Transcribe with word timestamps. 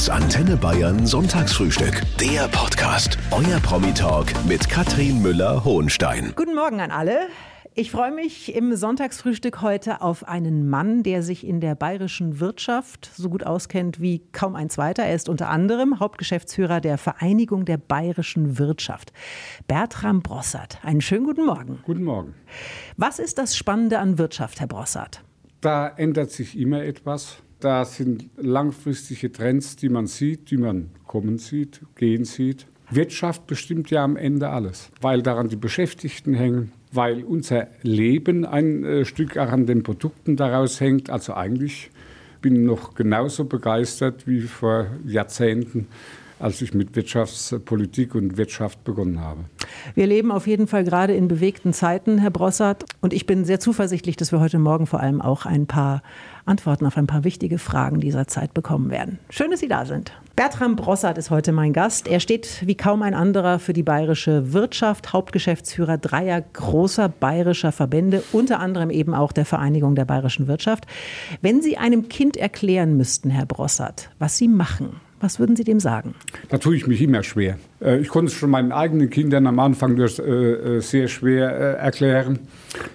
Das 0.00 0.08
Antenne 0.08 0.56
Bayern 0.56 1.06
Sonntagsfrühstück. 1.06 2.00
Der 2.18 2.48
Podcast. 2.48 3.18
Euer 3.32 3.60
Promi-Talk 3.60 4.28
mit 4.48 4.66
Katrin 4.66 5.20
Müller-Hohenstein. 5.20 6.32
Guten 6.36 6.54
Morgen 6.54 6.80
an 6.80 6.90
alle. 6.90 7.28
Ich 7.74 7.90
freue 7.90 8.10
mich 8.10 8.54
im 8.54 8.74
Sonntagsfrühstück 8.74 9.60
heute 9.60 10.00
auf 10.00 10.26
einen 10.26 10.70
Mann, 10.70 11.02
der 11.02 11.22
sich 11.22 11.46
in 11.46 11.60
der 11.60 11.74
bayerischen 11.74 12.40
Wirtschaft 12.40 13.10
so 13.14 13.28
gut 13.28 13.44
auskennt 13.44 14.00
wie 14.00 14.22
kaum 14.32 14.56
ein 14.56 14.70
zweiter. 14.70 15.02
Er 15.02 15.14
ist 15.14 15.28
unter 15.28 15.50
anderem 15.50 16.00
Hauptgeschäftsführer 16.00 16.80
der 16.80 16.96
Vereinigung 16.96 17.66
der 17.66 17.76
bayerischen 17.76 18.58
Wirtschaft. 18.58 19.12
Bertram 19.68 20.22
Brossart. 20.22 20.78
Einen 20.82 21.02
schönen 21.02 21.26
guten 21.26 21.44
Morgen. 21.44 21.80
Guten 21.84 22.04
Morgen. 22.04 22.32
Was 22.96 23.18
ist 23.18 23.36
das 23.36 23.54
Spannende 23.54 23.98
an 23.98 24.16
Wirtschaft, 24.16 24.60
Herr 24.60 24.66
Brossart? 24.66 25.22
Da 25.60 25.88
ändert 25.88 26.30
sich 26.30 26.58
immer 26.58 26.84
etwas. 26.84 27.42
Da 27.60 27.84
sind 27.84 28.30
langfristige 28.38 29.30
Trends, 29.30 29.76
die 29.76 29.90
man 29.90 30.06
sieht, 30.06 30.50
die 30.50 30.56
man 30.56 30.90
kommen 31.06 31.38
sieht, 31.38 31.80
gehen 31.94 32.24
sieht. 32.24 32.66
Wirtschaft 32.90 33.46
bestimmt 33.46 33.90
ja 33.90 34.02
am 34.02 34.16
Ende 34.16 34.48
alles, 34.48 34.90
weil 35.00 35.22
daran 35.22 35.48
die 35.48 35.56
Beschäftigten 35.56 36.34
hängen, 36.34 36.72
weil 36.92 37.22
unser 37.22 37.68
Leben 37.82 38.44
ein 38.44 38.84
äh, 38.84 39.04
Stück 39.04 39.36
auch 39.36 39.50
an 39.50 39.66
den 39.66 39.82
Produkten 39.82 40.36
daraus 40.36 40.80
hängt. 40.80 41.10
Also 41.10 41.34
eigentlich 41.34 41.90
bin 42.40 42.56
ich 42.56 42.62
noch 42.62 42.94
genauso 42.94 43.44
begeistert 43.44 44.26
wie 44.26 44.40
vor 44.40 44.86
Jahrzehnten, 45.06 45.86
als 46.40 46.60
ich 46.62 46.74
mit 46.74 46.96
Wirtschaftspolitik 46.96 48.14
und 48.14 48.36
Wirtschaft 48.36 48.82
begonnen 48.84 49.20
habe. 49.20 49.44
Wir 49.94 50.06
leben 50.06 50.32
auf 50.32 50.46
jeden 50.46 50.66
Fall 50.66 50.84
gerade 50.84 51.14
in 51.14 51.28
bewegten 51.28 51.72
Zeiten, 51.72 52.18
Herr 52.18 52.30
Brossart. 52.30 52.84
Und 53.00 53.12
ich 53.12 53.26
bin 53.26 53.44
sehr 53.44 53.60
zuversichtlich, 53.60 54.16
dass 54.16 54.32
wir 54.32 54.40
heute 54.40 54.58
Morgen 54.58 54.86
vor 54.86 55.00
allem 55.00 55.20
auch 55.20 55.46
ein 55.46 55.66
paar 55.66 56.02
Antworten 56.46 56.86
auf 56.86 56.96
ein 56.96 57.06
paar 57.06 57.24
wichtige 57.24 57.58
Fragen 57.58 58.00
dieser 58.00 58.26
Zeit 58.26 58.54
bekommen 58.54 58.90
werden. 58.90 59.18
Schön, 59.28 59.50
dass 59.50 59.60
Sie 59.60 59.68
da 59.68 59.84
sind. 59.84 60.12
Bertram 60.34 60.74
Brossart 60.74 61.18
ist 61.18 61.30
heute 61.30 61.52
mein 61.52 61.74
Gast. 61.74 62.08
Er 62.08 62.18
steht 62.18 62.66
wie 62.66 62.74
kaum 62.74 63.02
ein 63.02 63.14
anderer 63.14 63.58
für 63.58 63.74
die 63.74 63.82
bayerische 63.82 64.54
Wirtschaft, 64.54 65.12
Hauptgeschäftsführer 65.12 65.98
dreier 65.98 66.40
großer 66.40 67.10
bayerischer 67.10 67.72
Verbände, 67.72 68.22
unter 68.32 68.58
anderem 68.58 68.88
eben 68.88 69.14
auch 69.14 69.32
der 69.32 69.44
Vereinigung 69.44 69.94
der 69.94 70.06
bayerischen 70.06 70.48
Wirtschaft. 70.48 70.86
Wenn 71.42 71.60
Sie 71.60 71.76
einem 71.76 72.08
Kind 72.08 72.38
erklären 72.38 72.96
müssten, 72.96 73.28
Herr 73.28 73.46
Brossart, 73.46 74.10
was 74.18 74.38
Sie 74.38 74.48
machen, 74.48 74.96
was 75.20 75.38
würden 75.38 75.54
Sie 75.54 75.64
dem 75.64 75.80
sagen? 75.80 76.14
Da 76.48 76.58
tue 76.58 76.76
ich 76.76 76.86
mich 76.86 77.00
immer 77.02 77.22
schwer. 77.22 77.58
Äh, 77.80 78.00
ich 78.00 78.08
konnte 78.08 78.32
es 78.32 78.36
schon 78.36 78.50
meinen 78.50 78.72
eigenen 78.72 79.10
Kindern 79.10 79.46
am 79.46 79.58
Anfang 79.58 79.96
äh, 79.98 80.04
äh, 80.04 80.80
sehr 80.80 81.08
schwer 81.08 81.50
erklären. 81.50 82.38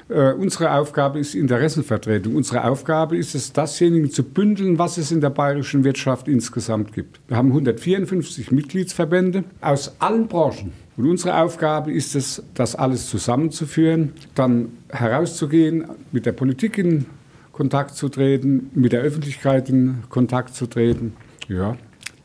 Unsere 0.08 0.72
Aufgabe 0.72 1.20
ist 1.20 1.36
Interessenvertretung. 1.36 2.36
Unsere 2.36 2.64
Aufgabe 2.64 3.18
ist 3.18 3.36
es, 3.36 3.52
dasjenige 3.52 4.10
zu 4.10 4.24
bündeln, 4.24 4.78
was 4.78 4.98
es 4.98 5.12
in 5.12 5.20
der 5.20 5.32
bayerischen 5.32 5.84
Wirtschaft 5.84 6.28
insgesamt 6.28 6.94
gibt. 6.94 7.20
Wir 7.28 7.38
haben 7.38 7.50
154 7.50 8.52
Mitgliedsverbände 8.52 9.44
aus 9.62 9.96
allen 10.00 10.28
Branchen. 10.28 10.72
Und 10.96 11.10
unsere 11.10 11.42
Aufgabe 11.42 11.92
ist 11.92 12.16
es, 12.16 12.42
das 12.54 12.76
alles 12.76 13.10
zusammenzuführen, 13.10 14.14
dann 14.36 14.70
herauszugehen, 14.90 15.86
mit 16.12 16.26
der 16.26 16.32
Politik 16.32 16.78
in 16.78 17.06
Kontakt 17.52 17.96
zu 17.96 18.08
treten, 18.08 18.70
mit 18.74 18.94
der 18.94 19.02
Öffentlichkeit 19.02 19.70
in 19.70 20.04
Kontakt 20.10 20.56
zu 20.56 20.68
treten. 20.68 21.14
Ja, 21.48 21.78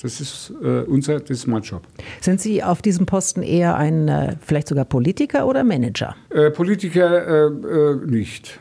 das 0.02 0.20
ist 0.20 0.52
äh, 0.62 0.82
unser, 0.82 1.20
das 1.20 1.30
ist 1.30 1.46
mein 1.46 1.62
Job. 1.62 1.82
Sind 2.20 2.40
Sie 2.40 2.62
auf 2.62 2.82
diesem 2.82 3.06
Posten 3.06 3.42
eher 3.42 3.76
ein 3.76 4.08
äh, 4.08 4.36
vielleicht 4.40 4.68
sogar 4.68 4.84
Politiker 4.84 5.46
oder 5.46 5.62
Manager? 5.64 6.16
Äh, 6.30 6.50
Politiker 6.50 7.26
äh, 7.26 7.46
äh, 7.46 7.96
nicht. 8.06 8.58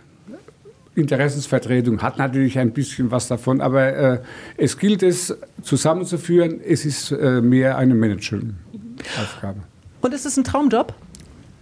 Interessensvertretung 0.95 2.01
hat 2.01 2.17
natürlich 2.17 2.59
ein 2.59 2.71
bisschen 2.71 3.09
was 3.09 3.27
davon, 3.27 3.61
aber 3.61 3.93
äh, 3.93 4.19
es 4.57 4.77
gilt 4.77 5.01
es 5.01 5.37
zusammenzuführen. 5.61 6.59
Es 6.61 6.83
ist 6.85 7.11
mehr 7.11 7.77
eine 7.77 7.95
Managementaufgabe. 7.95 9.61
Und 10.01 10.13
ist 10.13 10.25
es 10.25 10.35
ein 10.35 10.43
Traumjob? 10.43 10.93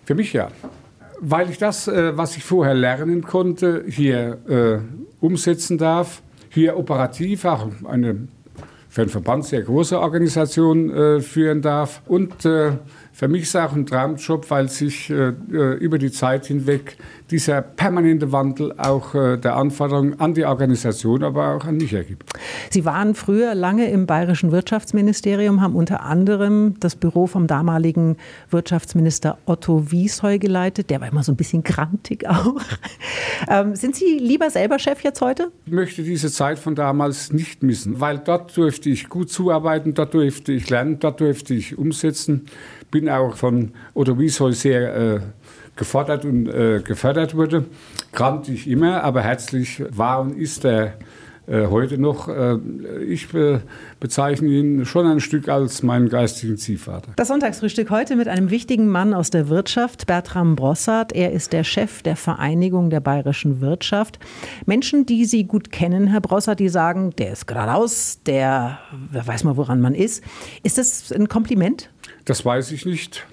Für 0.05 0.15
mich 0.15 0.33
ja. 0.33 0.47
Weil 1.19 1.51
ich 1.51 1.59
das, 1.59 1.87
was 1.87 2.37
ich 2.37 2.43
vorher 2.43 2.73
lernen 2.73 3.21
konnte, 3.21 3.83
hier 3.87 4.39
umsetzen 5.19 5.77
darf, 5.77 6.21
hier 6.49 6.77
operativ 6.77 7.45
auch 7.45 7.69
eine 7.85 8.27
für 8.97 9.03
einen 9.03 9.11
Verband 9.11 9.45
sehr 9.45 9.61
große 9.61 9.99
Organisation 9.99 10.89
äh, 10.89 11.21
führen 11.21 11.61
darf. 11.61 12.01
Und 12.07 12.45
äh, 12.45 12.71
für 13.17 13.27
mich 13.27 13.41
ist 13.41 13.49
es 13.49 13.55
auch 13.55 13.73
ein 13.73 13.87
Traumjob, 13.87 14.51
weil 14.51 14.69
sich 14.69 15.09
äh, 15.09 15.29
äh, 15.51 15.73
über 15.79 15.97
die 15.97 16.11
Zeit 16.11 16.45
hinweg 16.45 16.97
dieser 17.31 17.63
permanente 17.63 18.31
Wandel 18.31 18.73
auch 18.77 19.15
äh, 19.15 19.37
der 19.37 19.55
Anforderungen 19.55 20.19
an 20.19 20.35
die 20.35 20.45
Organisation, 20.45 21.23
aber 21.23 21.55
auch 21.55 21.65
an 21.65 21.77
mich 21.77 21.93
ergibt. 21.93 22.29
Sie 22.69 22.85
waren 22.85 23.15
früher 23.15 23.55
lange 23.55 23.89
im 23.89 24.05
bayerischen 24.05 24.51
Wirtschaftsministerium, 24.51 25.61
haben 25.61 25.75
unter 25.75 26.03
anderem 26.03 26.75
das 26.79 26.95
Büro 26.95 27.25
vom 27.25 27.47
damaligen 27.47 28.17
Wirtschaftsminister 28.51 29.39
Otto 29.47 29.91
Wiesheu 29.91 30.37
geleitet. 30.37 30.91
Der 30.91 31.01
war 31.01 31.07
immer 31.07 31.23
so 31.23 31.31
ein 31.31 31.37
bisschen 31.37 31.63
grantig 31.63 32.27
auch. 32.27 32.61
Ähm, 33.49 33.75
sind 33.75 33.95
Sie 33.95 34.17
lieber 34.17 34.49
selber 34.49 34.79
Chef 34.79 35.01
jetzt 35.03 35.21
heute? 35.21 35.51
Ich 35.67 35.71
möchte 35.71 36.01
diese 36.01 36.31
Zeit 36.31 36.57
von 36.57 36.75
damals 36.75 37.31
nicht 37.31 37.61
missen, 37.61 38.01
weil 38.01 38.17
dort 38.17 38.57
durfte 38.57 38.89
ich 38.89 39.09
gut 39.09 39.29
zuarbeiten, 39.29 39.93
dort 39.93 40.15
durfte 40.15 40.51
ich 40.53 40.69
lernen, 40.69 40.99
dort 40.99 41.21
durfte 41.21 41.53
ich 41.53 41.77
umsetzen 41.77 42.47
bin 42.91 43.06
auch 43.09 43.35
von 43.35 43.71
Otto 43.93 44.17
Wieshol 44.19 44.53
sehr 44.53 44.95
äh, 44.95 45.19
gefordert 45.75 46.25
und 46.25 46.47
äh, 46.47 46.81
gefördert 46.83 47.35
wurde. 47.35 47.65
Grantig 48.11 48.67
immer, 48.67 49.03
aber 49.03 49.21
herzlich 49.21 49.83
war 49.89 50.21
und 50.21 50.37
ist 50.37 50.65
er 50.65 50.95
äh, 51.47 51.67
heute 51.67 51.97
noch. 51.97 52.27
Äh, 52.27 52.57
ich 53.07 53.27
bezeichne 53.99 54.49
ihn 54.49 54.85
schon 54.85 55.05
ein 55.05 55.21
Stück 55.21 55.47
als 55.47 55.81
meinen 55.81 56.09
geistigen 56.09 56.57
Ziehvater. 56.57 57.13
Das 57.15 57.29
Sonntagsfrühstück 57.29 57.89
heute 57.89 58.17
mit 58.17 58.27
einem 58.27 58.49
wichtigen 58.49 58.87
Mann 58.87 59.13
aus 59.13 59.29
der 59.29 59.47
Wirtschaft, 59.47 60.07
Bertram 60.07 60.57
Brossart. 60.57 61.13
Er 61.13 61.31
ist 61.31 61.53
der 61.53 61.63
Chef 61.63 62.01
der 62.01 62.17
Vereinigung 62.17 62.89
der 62.89 62.99
bayerischen 62.99 63.61
Wirtschaft. 63.61 64.19
Menschen, 64.65 65.05
die 65.05 65.23
Sie 65.23 65.45
gut 65.45 65.71
kennen, 65.71 66.07
Herr 66.07 66.21
Brossart, 66.21 66.59
die 66.59 66.69
sagen, 66.69 67.11
der 67.17 67.31
ist 67.31 67.47
geradeaus, 67.47 68.19
der 68.25 68.79
weiß 69.11 69.45
mal, 69.45 69.55
woran 69.55 69.79
man 69.79 69.95
ist. 69.95 70.23
Ist 70.63 70.77
das 70.77 71.13
ein 71.13 71.29
Kompliment? 71.29 71.89
Das 72.27 72.43
weiß 72.43 72.73
ich 72.73 72.85
nicht. 72.85 73.25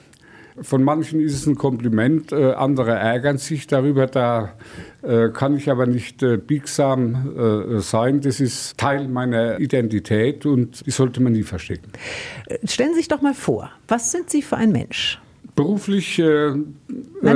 Von 0.63 0.85
manchen 0.85 1.19
ist 1.19 1.35
es 1.35 1.49
ein 1.49 1.57
Kompliment, 1.57 2.31
äh, 2.31 2.53
andere 2.53 2.93
ärgern 2.93 3.39
sich 3.39 3.67
darüber. 3.67 4.07
Da 4.07 4.55
äh, 5.03 5.31
kann 5.31 5.57
ich 5.57 5.69
aber 5.69 5.87
nicht 5.87 6.23
äh, 6.23 6.37
biegsam 6.37 7.81
sein. 7.81 8.21
Das 8.21 8.39
ist 8.39 8.79
Teil 8.79 9.09
meiner 9.09 9.59
Identität 9.59 10.47
und 10.47 10.87
die 10.87 10.93
sollte 10.93 11.21
man 11.21 11.33
nie 11.33 11.43
verstecken. 11.43 11.91
Stellen 12.63 12.91
Sie 12.93 12.99
sich 12.99 13.09
doch 13.09 13.21
mal 13.21 13.35
vor, 13.35 13.69
was 13.89 14.13
sind 14.13 14.31
Sie 14.31 14.43
für 14.43 14.57
ein 14.57 14.71
Mensch? 14.71 15.21
Beruflich. 15.57 16.19
Nein, 16.19 16.77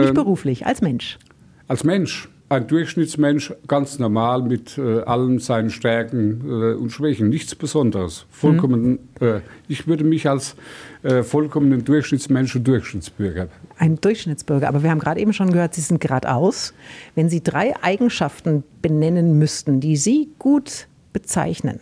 nicht 0.00 0.14
beruflich, 0.14 0.64
als 0.64 0.80
Mensch. 0.80 1.18
Als 1.66 1.82
Mensch 1.82 2.28
ein 2.50 2.66
Durchschnittsmensch, 2.66 3.52
ganz 3.66 3.98
normal 3.98 4.42
mit 4.42 4.78
äh, 4.78 5.00
allen 5.02 5.38
seinen 5.38 5.70
Stärken 5.70 6.40
äh, 6.46 6.74
und 6.74 6.90
Schwächen, 6.90 7.28
nichts 7.28 7.54
Besonderes. 7.54 8.24
Vollkommen, 8.30 8.98
mhm. 9.20 9.26
äh, 9.26 9.40
ich 9.68 9.86
würde 9.86 10.04
mich 10.04 10.28
als 10.28 10.56
äh, 11.02 11.22
vollkommenen 11.22 11.84
Durchschnittsmensch 11.84 12.56
und 12.56 12.66
Durchschnittsbürger. 12.66 13.48
Ein 13.76 13.96
Durchschnittsbürger, 14.00 14.68
aber 14.68 14.82
wir 14.82 14.90
haben 14.90 14.98
gerade 14.98 15.20
eben 15.20 15.32
schon 15.32 15.52
gehört, 15.52 15.74
Sie 15.74 15.82
sind 15.82 16.00
geradeaus. 16.00 16.72
Wenn 17.14 17.28
Sie 17.28 17.42
drei 17.42 17.74
Eigenschaften 17.82 18.64
benennen 18.80 19.38
müssten, 19.38 19.80
die 19.80 19.96
Sie 19.96 20.28
gut 20.38 20.88
bezeichnen 21.12 21.80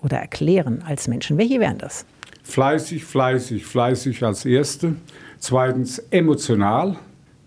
oder 0.00 0.18
erklären 0.18 0.82
als 0.86 1.08
Menschen, 1.08 1.38
welche 1.38 1.58
wären 1.58 1.78
das? 1.78 2.06
Fleißig, 2.44 3.04
fleißig, 3.04 3.64
fleißig 3.64 4.22
als 4.22 4.44
Erste. 4.44 4.94
Zweitens 5.38 5.98
emotional, 6.10 6.96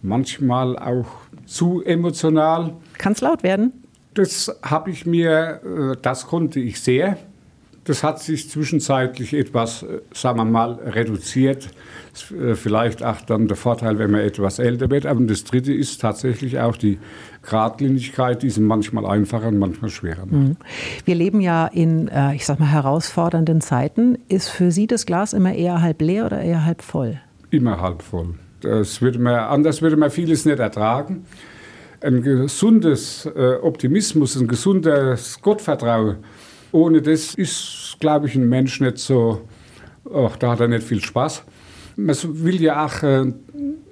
manchmal 0.02 0.78
auch 0.78 1.27
zu 1.48 1.82
emotional. 1.84 2.74
Kann 2.98 3.14
es 3.14 3.22
laut 3.22 3.42
werden? 3.42 3.74
Das 4.14 4.56
habe 4.64 4.92
ich 4.92 5.06
mir, 5.06 5.62
äh, 5.64 5.98
das 6.02 6.28
konnte 6.28 6.60
ich 6.60 6.82
sehr. 6.82 7.18
Das 7.84 8.04
hat 8.04 8.20
sich 8.20 8.50
zwischenzeitlich 8.50 9.34
etwas, 9.34 9.84
äh, 9.84 10.02
sagen 10.14 10.40
wir 10.40 10.46
mal, 10.46 10.74
reduziert. 10.74 11.70
Äh, 12.32 12.56
vielleicht 12.56 13.04
auch 13.04 13.22
dann 13.22 13.48
der 13.48 13.56
Vorteil, 13.56 13.98
wenn 13.98 14.12
man 14.12 14.22
etwas 14.22 14.60
älter 14.60 14.90
wird. 14.90 15.06
Aber 15.06 15.22
das 15.22 15.44
Dritte 15.46 15.74
ist 15.74 16.02
tatsächlich 16.02 16.60
auch 16.60 16.76
die 16.76 17.00
Gradlinigkeit, 17.44 18.44
die 18.44 18.48
ist 18.48 18.58
manchmal 18.58 19.06
einfacher 19.06 19.48
und 19.48 19.60
manchmal 19.60 19.90
schwerer 19.90 20.26
macht. 20.26 20.58
Wir 21.06 21.16
leben 21.16 21.40
ja 21.40 21.68
in, 21.68 22.10
ich 22.34 22.46
sag 22.46 22.60
mal, 22.60 22.70
herausfordernden 22.70 23.62
Zeiten. 23.62 24.18
Ist 24.28 24.50
für 24.50 24.72
Sie 24.72 24.86
das 24.86 25.06
Glas 25.06 25.32
immer 25.32 25.54
eher 25.54 25.82
halb 25.82 26.02
leer 26.02 26.26
oder 26.26 26.42
eher 26.42 26.66
halb 26.66 26.82
voll? 26.82 27.22
Immer 27.52 27.80
halb 27.80 28.02
voll. 28.02 28.34
Das 28.62 29.02
würde 29.02 29.20
man, 29.20 29.36
anders 29.36 29.82
würde 29.82 29.98
man 29.98 30.10
vieles 30.10 30.46
nicht 30.46 30.60
ertragen. 30.60 31.26
Ein 32.02 32.22
gesundes 32.22 33.26
äh, 33.26 33.56
Optimismus, 33.56 34.36
ein 34.36 34.48
gesundes 34.48 35.40
Gottvertrauen, 35.42 36.18
ohne 36.72 37.02
das 37.02 37.34
ist, 37.36 37.98
glaube 38.00 38.28
ich, 38.28 38.36
ein 38.36 38.48
Mensch 38.48 38.80
nicht 38.82 39.00
so, 39.00 39.42
ach, 40.14 40.38
da 40.38 40.52
hat 40.52 40.60
er 40.60 40.68
nicht 40.68 40.84
viel 40.84 41.02
Spaß. 41.02 41.44
Man 41.96 42.16
will 42.22 42.62
ja 42.62 42.86
auch 42.86 43.02
äh, 43.02 43.22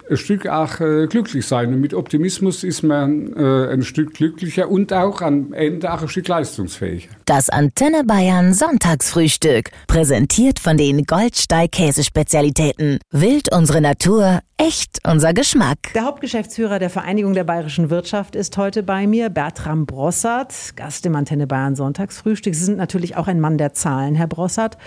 ein 0.08 0.16
Stück 0.16 0.46
auch 0.46 0.78
äh, 0.78 1.08
glücklich 1.08 1.44
sein. 1.44 1.74
Und 1.74 1.80
mit 1.80 1.94
Optimismus 1.94 2.62
ist 2.62 2.84
man 2.84 3.34
ein 3.34 3.82
Stück 3.82 4.14
glücklicher 4.14 4.70
und 4.70 4.92
auch 4.92 5.20
am 5.20 5.52
Ende 5.52 5.92
auch 5.92 6.02
ein 6.02 6.08
Stück 6.08 6.28
leistungsfähiger. 6.28 7.08
Das 7.24 7.50
Antenne 7.50 8.04
Bayern 8.04 8.54
Sonntagsfrühstück. 8.54 9.70
Präsentiert 9.88 10.60
von 10.60 10.76
den 10.76 11.02
Goldsteig 11.04 11.72
Käsespezialitäten. 11.72 13.00
Wild 13.10 13.52
unsere 13.52 13.80
Natur, 13.80 14.42
echt 14.58 15.00
unser 15.06 15.34
Geschmack. 15.34 15.78
Der 15.94 16.04
Hauptgeschäftsführer 16.04 16.78
der 16.78 16.90
Vereinigung 16.90 17.34
der 17.34 17.44
bayerischen 17.44 17.90
Wirtschaft 17.90 18.34
ist 18.34 18.56
heute 18.56 18.82
bei 18.82 19.06
mir, 19.06 19.28
Bertram 19.28 19.86
Brossart, 19.86 20.74
Gast 20.76 21.04
im 21.04 21.14
Antenne 21.14 21.46
Bayern 21.46 21.76
Sonntagsfrühstück. 21.76 22.54
Sie 22.54 22.64
sind 22.64 22.78
natürlich 22.78 23.16
auch 23.16 23.28
ein 23.28 23.38
Mann 23.38 23.58
der 23.58 23.74
Zahlen, 23.74 24.14
Herr 24.14 24.26
Brossart. 24.26 24.78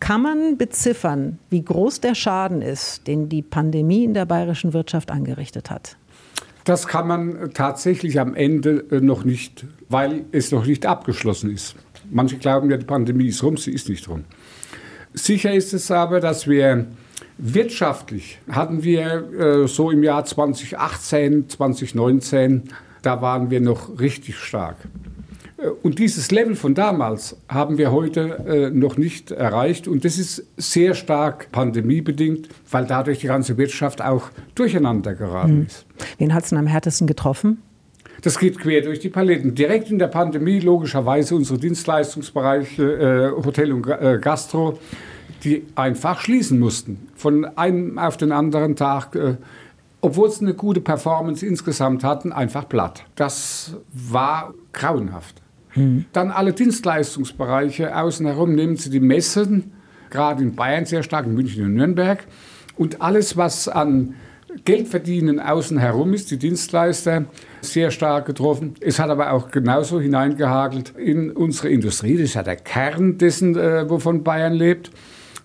Kann 0.00 0.22
man 0.22 0.56
beziffern, 0.56 1.38
wie 1.50 1.62
groß 1.62 2.00
der 2.00 2.14
Schaden 2.14 2.62
ist, 2.62 3.06
den 3.06 3.28
die 3.28 3.42
Pandemie 3.42 4.04
in 4.04 4.14
der 4.14 4.24
bayerischen 4.24 4.72
Wirtschaft 4.72 5.10
angerichtet 5.10 5.70
hat? 5.70 5.96
Das 6.64 6.86
kann 6.86 7.06
man 7.06 7.50
tatsächlich 7.54 8.20
am 8.20 8.34
Ende 8.34 8.84
äh, 8.90 9.00
noch 9.00 9.24
nicht, 9.24 9.66
weil 9.88 10.24
es 10.32 10.52
noch 10.52 10.66
nicht 10.66 10.86
abgeschlossen 10.86 11.50
ist. 11.50 11.76
Manche 12.10 12.36
glauben 12.38 12.70
ja, 12.70 12.76
die 12.76 12.86
Pandemie 12.86 13.28
ist 13.28 13.42
rum, 13.42 13.56
sie 13.56 13.72
ist 13.72 13.88
nicht 13.88 14.08
rum. 14.08 14.24
Sicher 15.12 15.52
ist 15.52 15.72
es 15.74 15.90
aber, 15.90 16.20
dass 16.20 16.46
wir 16.46 16.86
wirtschaftlich 17.38 18.38
hatten 18.50 18.82
wir 18.82 19.64
äh, 19.64 19.68
so 19.68 19.90
im 19.90 20.02
Jahr 20.02 20.24
2018, 20.24 21.48
2019, 21.48 22.64
da 23.02 23.22
waren 23.22 23.50
wir 23.50 23.60
noch 23.60 23.98
richtig 24.00 24.36
stark. 24.36 24.76
Äh, 25.56 25.68
und 25.82 25.98
dieses 25.98 26.30
Level 26.30 26.54
von 26.54 26.74
damals 26.74 27.36
haben 27.48 27.78
wir 27.78 27.92
heute 27.92 28.44
äh, 28.46 28.70
noch 28.70 28.96
nicht 28.96 29.30
erreicht. 29.30 29.88
Und 29.88 30.04
das 30.04 30.18
ist 30.18 30.46
sehr 30.56 30.94
stark 30.94 31.50
pandemiebedingt, 31.52 32.48
weil 32.70 32.86
dadurch 32.86 33.20
die 33.20 33.28
ganze 33.28 33.56
Wirtschaft 33.56 34.02
auch 34.02 34.30
durcheinander 34.54 35.14
geraten 35.14 35.60
mhm. 35.60 35.66
ist. 35.66 35.86
Wen 36.18 36.34
hat 36.34 36.44
es 36.44 36.50
denn 36.50 36.58
am 36.58 36.66
härtesten 36.66 37.06
getroffen? 37.06 37.62
Das 38.22 38.38
geht 38.38 38.58
quer 38.58 38.82
durch 38.82 38.98
die 38.98 39.10
Paletten. 39.10 39.54
Direkt 39.54 39.90
in 39.90 39.98
der 40.00 40.08
Pandemie 40.08 40.58
logischerweise 40.58 41.36
unsere 41.36 41.58
Dienstleistungsbereiche, 41.58 42.82
äh, 43.36 43.44
Hotel 43.44 43.72
und 43.72 43.86
äh, 43.86 44.18
Gastro, 44.20 44.78
die 45.44 45.64
einfach 45.74 46.20
schließen 46.20 46.58
mussten. 46.58 47.08
Von 47.14 47.44
einem 47.56 47.98
auf 47.98 48.16
den 48.16 48.32
anderen 48.32 48.76
Tag, 48.76 49.14
äh, 49.14 49.36
obwohl 50.00 50.30
sie 50.30 50.44
eine 50.44 50.54
gute 50.54 50.80
Performance 50.80 51.44
insgesamt 51.44 52.04
hatten, 52.04 52.32
einfach 52.32 52.68
platt. 52.68 53.04
Das 53.16 53.76
war 53.92 54.54
grauenhaft. 54.72 55.36
Mhm. 55.74 56.04
Dann 56.12 56.30
alle 56.30 56.52
Dienstleistungsbereiche 56.52 57.96
außen 57.96 58.26
herum. 58.26 58.54
Nehmen 58.54 58.76
Sie 58.76 58.90
die 58.90 59.00
Messen, 59.00 59.72
gerade 60.10 60.42
in 60.42 60.54
Bayern 60.54 60.84
sehr 60.84 61.02
stark, 61.02 61.26
in 61.26 61.34
München 61.34 61.64
und 61.64 61.74
Nürnberg. 61.74 62.24
Und 62.76 63.02
alles, 63.02 63.36
was 63.36 63.68
an 63.68 64.14
Geld 64.64 64.88
verdienen 64.88 65.40
außen 65.40 65.78
herum 65.78 66.14
ist, 66.14 66.30
die 66.30 66.38
Dienstleister 66.38 67.26
sehr 67.60 67.90
stark 67.90 68.26
getroffen. 68.26 68.74
Es 68.80 68.98
hat 68.98 69.10
aber 69.10 69.32
auch 69.32 69.50
genauso 69.50 70.00
hineingehagelt 70.00 70.94
in 70.96 71.30
unsere 71.30 71.68
Industrie. 71.68 72.14
Das 72.14 72.24
ist 72.24 72.34
ja 72.34 72.42
der 72.42 72.56
Kern 72.56 73.18
dessen, 73.18 73.56
äh, 73.56 73.88
wovon 73.88 74.22
Bayern 74.22 74.54
lebt. 74.54 74.90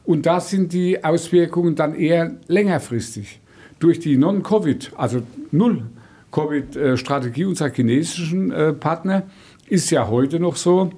Und 0.05 0.25
da 0.25 0.39
sind 0.39 0.73
die 0.73 1.03
Auswirkungen 1.03 1.75
dann 1.75 1.95
eher 1.95 2.35
längerfristig. 2.47 3.39
Durch 3.79 3.99
die 3.99 4.17
Non-Covid, 4.17 4.91
also 4.97 5.23
Null-Covid-Strategie 5.51 7.45
unserer 7.45 7.69
chinesischen 7.69 8.51
äh, 8.51 8.73
Partner, 8.73 9.23
ist 9.67 9.89
ja 9.91 10.07
heute 10.07 10.39
noch 10.39 10.55
so, 10.55 10.91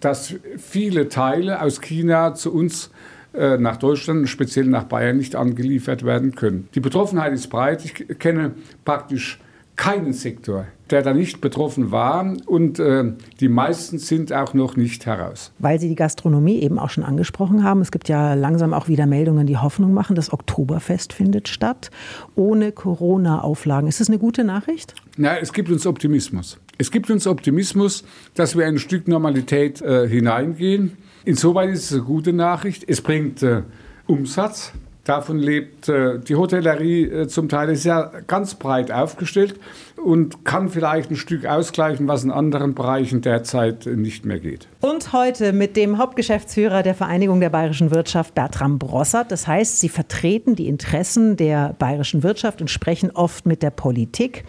dass 0.00 0.34
viele 0.58 1.08
Teile 1.08 1.62
aus 1.62 1.80
China 1.80 2.34
zu 2.34 2.52
uns 2.52 2.90
äh, 3.34 3.56
nach 3.56 3.76
Deutschland, 3.76 4.28
speziell 4.28 4.66
nach 4.66 4.84
Bayern, 4.84 5.16
nicht 5.16 5.36
angeliefert 5.36 6.04
werden 6.04 6.34
können. 6.34 6.68
Die 6.74 6.80
Betroffenheit 6.80 7.32
ist 7.32 7.48
breit. 7.48 7.84
Ich 7.84 8.18
kenne 8.18 8.52
praktisch 8.84 9.38
keinen 9.82 10.12
Sektor, 10.12 10.66
der 10.90 11.02
da 11.02 11.12
nicht 11.12 11.40
betroffen 11.40 11.90
war 11.90 12.36
und 12.46 12.78
äh, 12.78 13.14
die 13.40 13.48
meisten 13.48 13.98
sind 13.98 14.32
auch 14.32 14.54
noch 14.54 14.76
nicht 14.76 15.06
heraus. 15.06 15.50
Weil 15.58 15.80
Sie 15.80 15.88
die 15.88 15.96
Gastronomie 15.96 16.60
eben 16.60 16.78
auch 16.78 16.90
schon 16.90 17.02
angesprochen 17.02 17.64
haben, 17.64 17.80
es 17.80 17.90
gibt 17.90 18.08
ja 18.08 18.34
langsam 18.34 18.74
auch 18.74 18.86
wieder 18.86 19.06
Meldungen, 19.06 19.44
die 19.48 19.56
Hoffnung 19.56 19.92
machen, 19.92 20.14
das 20.14 20.32
Oktoberfest 20.32 21.12
findet 21.12 21.48
statt 21.48 21.90
ohne 22.36 22.70
Corona-Auflagen. 22.70 23.88
Ist 23.88 23.98
das 23.98 24.06
eine 24.06 24.20
gute 24.20 24.44
Nachricht? 24.44 24.94
Na, 25.16 25.36
es 25.36 25.52
gibt 25.52 25.68
uns 25.68 25.84
Optimismus. 25.84 26.58
Es 26.78 26.92
gibt 26.92 27.10
uns 27.10 27.26
Optimismus, 27.26 28.04
dass 28.34 28.56
wir 28.56 28.66
ein 28.66 28.78
Stück 28.78 29.08
Normalität 29.08 29.82
äh, 29.82 30.08
hineingehen. 30.08 30.96
Insoweit 31.24 31.70
ist 31.70 31.86
es 31.86 31.92
eine 31.94 32.02
gute 32.02 32.32
Nachricht. 32.32 32.84
Es 32.86 33.00
bringt 33.00 33.42
äh, 33.42 33.62
Umsatz. 34.06 34.72
Davon 35.04 35.38
lebt 35.38 35.88
äh, 35.88 36.20
die 36.20 36.36
Hotellerie 36.36 37.04
äh, 37.04 37.28
zum 37.28 37.48
Teil, 37.48 37.70
ist 37.70 37.88
ganz 38.28 38.54
breit 38.54 38.92
aufgestellt 38.92 39.58
und 39.96 40.44
kann 40.44 40.68
vielleicht 40.68 41.10
ein 41.10 41.16
Stück 41.16 41.44
ausgleichen, 41.44 42.06
was 42.06 42.22
in 42.22 42.30
anderen 42.30 42.74
Bereichen 42.74 43.20
derzeit 43.20 43.86
nicht 43.86 44.24
mehr 44.24 44.38
geht. 44.38 44.68
Und 44.80 45.12
heute 45.12 45.52
mit 45.52 45.76
dem 45.76 45.98
Hauptgeschäftsführer 45.98 46.84
der 46.84 46.94
Vereinigung 46.94 47.40
der 47.40 47.50
bayerischen 47.50 47.90
Wirtschaft, 47.90 48.34
Bertram 48.34 48.78
Brossert. 48.78 49.32
Das 49.32 49.48
heißt, 49.48 49.80
Sie 49.80 49.88
vertreten 49.88 50.54
die 50.54 50.68
Interessen 50.68 51.36
der 51.36 51.74
bayerischen 51.78 52.22
Wirtschaft 52.22 52.60
und 52.60 52.70
sprechen 52.70 53.10
oft 53.10 53.44
mit 53.44 53.62
der 53.62 53.70
Politik. 53.70 54.44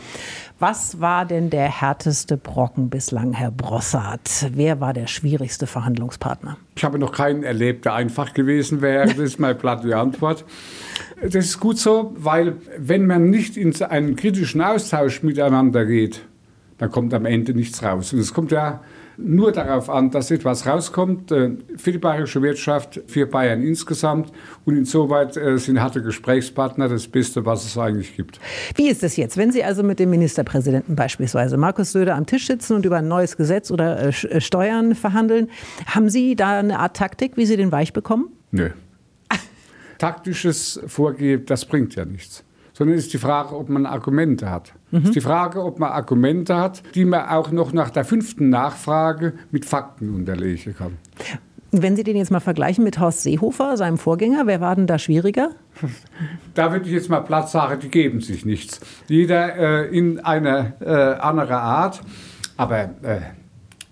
Was 0.66 1.02
war 1.02 1.26
denn 1.26 1.50
der 1.50 1.82
härteste 1.82 2.38
Brocken 2.38 2.90
bislang, 2.90 3.34
Herr 3.34 3.52
Brossart? 3.52 4.50
Wer 4.54 4.80
war 4.80 4.94
der 4.94 5.08
schwierigste 5.08 5.68
Verhandlungspartner? 5.68 6.56
Ich 6.78 6.86
habe 6.86 6.98
noch 6.98 7.12
keinen 7.12 7.44
erlebt, 7.44 7.84
der 7.84 7.96
einfach 7.96 8.34
gewesen 8.34 8.82
wäre. 8.82 9.08
Das 9.08 9.18
ist 9.18 9.42
meine 9.42 9.56
platte 9.56 9.94
Antwort. 9.98 10.46
Das 11.22 11.36
ist 11.36 11.60
gut 11.60 11.78
so, 11.78 12.14
weil 12.16 12.56
wenn 12.78 13.08
man 13.08 13.30
nicht 13.30 13.58
in 13.58 13.76
einen 13.82 14.16
kritischen 14.16 14.62
Austausch 14.62 15.22
miteinander 15.22 15.86
geht, 15.86 16.22
dann 16.78 16.90
kommt 16.90 17.14
am 17.14 17.26
Ende 17.26 17.54
nichts 17.54 17.84
raus. 17.84 18.14
Und 18.14 18.20
es 18.20 18.34
kommt 18.34 18.54
ja 18.54 18.80
nur 19.18 19.52
darauf 19.52 19.90
an, 19.90 20.12
dass 20.12 20.32
etwas 20.32 20.66
rauskommt 20.66 21.32
äh, 21.32 21.52
für 21.78 21.92
die 21.92 21.98
bayerische 21.98 22.42
Wirtschaft, 22.42 23.02
für 23.08 23.26
Bayern 23.26 23.62
insgesamt. 23.62 24.32
Und 24.66 24.78
insoweit 24.78 25.38
äh, 25.38 25.58
sind 25.58 25.82
harte 25.82 26.02
Gesprächspartner 26.02 26.90
das 26.90 27.08
Beste, 27.08 27.46
was 27.46 27.66
es 27.66 27.78
eigentlich 27.78 28.16
gibt. 28.16 28.40
Wie 28.76 28.90
ist 28.90 29.04
es 29.04 29.16
jetzt, 29.16 29.38
wenn 29.38 29.52
Sie 29.52 29.64
also 29.64 29.84
mit 29.84 30.00
dem 30.00 30.10
Ministerpräsidenten 30.10 30.96
beispielsweise 30.96 31.58
Markus 31.58 31.92
Söder 31.92 32.16
am 32.16 32.26
Tisch 32.26 32.48
sitzen 32.48 32.76
und 32.76 32.86
über 32.86 32.98
ein 32.98 33.08
neues 33.08 33.38
Gesetz 33.38 33.72
oder 33.72 34.08
äh, 34.08 34.42
Steuern 34.42 34.96
verhandeln? 34.96 35.50
Haben 35.86 36.10
Sie 36.10 36.36
da 36.36 36.60
eine 36.60 36.80
Art 36.80 36.96
Taktik, 36.96 37.38
wie 37.38 37.46
Sie 37.46 37.58
den 37.58 37.72
weich 37.72 37.94
bekommen? 37.94 38.30
Nö. 38.52 38.70
Taktisches 39.98 40.80
Vorgehen, 40.88 41.46
das 41.46 41.66
bringt 41.66 41.96
ja 41.96 42.06
nichts 42.06 42.44
sondern 42.74 42.98
ist 42.98 43.14
die 43.14 43.18
Frage, 43.18 43.56
ob 43.56 43.70
man 43.70 43.86
Argumente 43.86 44.50
hat. 44.50 44.74
Mhm. 44.92 45.00
Es 45.00 45.04
ist 45.06 45.16
die 45.16 45.22
Frage, 45.22 45.64
ob 45.64 45.80
man 45.80 45.92
Argumente 45.92 46.58
hat, 46.58 46.84
die 46.96 47.06
man 47.06 47.30
auch 47.30 47.52
noch 47.52 47.72
nach 47.72 47.90
der 47.90 48.04
fünften 48.04 48.50
Nachfrage 48.50 49.34
mit 49.52 49.66
Fakten 49.66 50.14
unterlegen 50.14 50.76
kann. 50.76 50.98
Wenn 51.76 51.96
Sie 51.96 52.04
den 52.04 52.16
jetzt 52.16 52.30
mal 52.30 52.40
vergleichen 52.40 52.84
mit 52.84 53.00
Horst 53.00 53.24
Seehofer, 53.24 53.78
seinem 53.78 53.98
Vorgänger, 53.98 54.46
wer 54.46 54.62
war 54.62 54.76
denn 54.76 54.88
da 54.88 55.00
schwieriger? 55.00 55.52
Da 56.54 56.72
würde 56.72 56.86
ich 56.86 56.92
jetzt 56.92 57.10
mal 57.10 57.22
Platz 57.22 57.52
sagen, 57.52 57.80
die 57.80 57.90
geben 57.90 58.22
sich 58.22 58.46
nichts. 58.46 58.80
Jeder 59.08 59.56
äh, 59.88 59.98
in 59.98 60.20
einer 60.20 60.74
äh, 60.82 61.20
anderen 61.20 61.56
Art. 61.56 62.00
Aber 62.58 62.84
äh, 63.02 63.22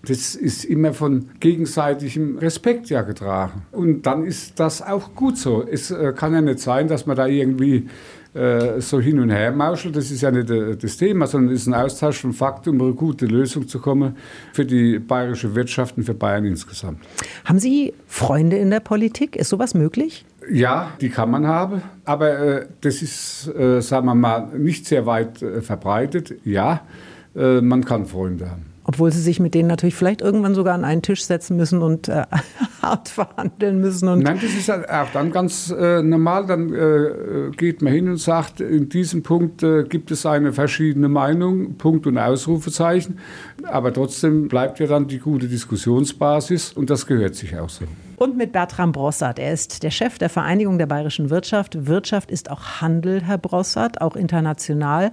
das 0.06 0.36
ist 0.36 0.64
immer 0.64 0.94
von 0.94 1.30
gegenseitigem 1.40 2.38
Respekt 2.38 2.88
ja 2.88 3.02
getragen. 3.02 3.62
Und 3.72 4.02
dann 4.02 4.24
ist 4.24 4.60
das 4.60 4.80
auch 4.80 5.16
gut 5.16 5.38
so. 5.38 5.66
Es 5.66 5.90
äh, 5.90 6.12
kann 6.16 6.34
ja 6.34 6.40
nicht 6.40 6.60
sein, 6.60 6.86
dass 6.86 7.06
man 7.06 7.16
da 7.16 7.26
irgendwie 7.26 7.88
äh, 8.34 8.80
so 8.80 8.98
hin 8.98 9.20
und 9.20 9.28
her 9.28 9.52
mauschelt. 9.52 9.94
Das 9.94 10.10
ist 10.10 10.22
ja 10.22 10.30
nicht 10.30 10.48
äh, 10.48 10.74
das 10.74 10.96
Thema, 10.96 11.26
sondern 11.26 11.54
es 11.54 11.62
ist 11.62 11.66
ein 11.66 11.74
Austausch 11.74 12.18
von 12.20 12.32
Fakten, 12.32 12.70
um 12.70 12.80
eine 12.80 12.94
gute 12.94 13.26
Lösung 13.26 13.68
zu 13.68 13.78
kommen 13.78 14.16
für 14.54 14.64
die 14.64 14.98
bayerische 14.98 15.54
Wirtschaft 15.54 15.98
und 15.98 16.04
für 16.04 16.14
Bayern 16.14 16.46
insgesamt. 16.46 17.00
Haben 17.44 17.58
Sie 17.58 17.92
Freunde 18.06 18.56
in 18.56 18.70
der 18.70 18.80
Politik? 18.80 19.36
Ist 19.36 19.50
sowas 19.50 19.74
möglich? 19.74 20.24
Ja, 20.50 20.92
die 21.02 21.10
kann 21.10 21.30
man 21.30 21.46
haben, 21.46 21.82
aber 22.06 22.38
äh, 22.38 22.66
das 22.80 23.02
ist, 23.02 23.48
äh, 23.54 23.82
sagen 23.82 24.06
wir 24.06 24.14
mal, 24.14 24.48
nicht 24.56 24.86
sehr 24.86 25.04
weit 25.04 25.44
verbreitet. 25.60 26.34
Ja, 26.44 26.86
man 27.34 27.82
kann 27.82 28.04
Freunde 28.04 28.50
haben. 28.50 28.71
Obwohl 28.84 29.12
sie 29.12 29.20
sich 29.20 29.38
mit 29.38 29.54
denen 29.54 29.68
natürlich 29.68 29.94
vielleicht 29.94 30.20
irgendwann 30.20 30.54
sogar 30.54 30.74
an 30.74 30.84
einen 30.84 31.02
Tisch 31.02 31.24
setzen 31.24 31.56
müssen 31.56 31.82
und 31.82 32.08
äh, 32.08 32.24
hart 32.82 33.08
verhandeln 33.08 33.80
müssen. 33.80 34.08
Und 34.08 34.20
Nein, 34.20 34.40
das 34.42 34.54
ist 34.54 34.70
auch 34.70 35.10
dann 35.12 35.30
ganz 35.30 35.72
äh, 35.76 36.02
normal. 36.02 36.46
Dann 36.46 36.72
äh, 36.72 37.50
geht 37.56 37.80
man 37.82 37.92
hin 37.92 38.08
und 38.08 38.16
sagt, 38.16 38.60
in 38.60 38.88
diesem 38.88 39.22
Punkt 39.22 39.62
äh, 39.62 39.84
gibt 39.84 40.10
es 40.10 40.26
eine 40.26 40.52
verschiedene 40.52 41.08
Meinung, 41.08 41.76
Punkt 41.76 42.06
und 42.06 42.18
Ausrufezeichen. 42.18 43.18
Aber 43.64 43.92
trotzdem 43.92 44.48
bleibt 44.48 44.80
ja 44.80 44.86
dann 44.86 45.06
die 45.06 45.18
gute 45.18 45.46
Diskussionsbasis 45.46 46.72
und 46.72 46.90
das 46.90 47.06
gehört 47.06 47.34
sich 47.36 47.56
auch 47.56 47.68
so. 47.68 47.84
Und 48.22 48.36
mit 48.36 48.52
Bertram 48.52 48.92
Brossart. 48.92 49.40
Er 49.40 49.52
ist 49.52 49.82
der 49.82 49.90
Chef 49.90 50.16
der 50.16 50.28
Vereinigung 50.28 50.78
der 50.78 50.86
bayerischen 50.86 51.28
Wirtschaft. 51.28 51.88
Wirtschaft 51.88 52.30
ist 52.30 52.52
auch 52.52 52.80
Handel, 52.80 53.20
Herr 53.20 53.36
Brossart, 53.36 54.00
auch 54.00 54.14
international. 54.14 55.10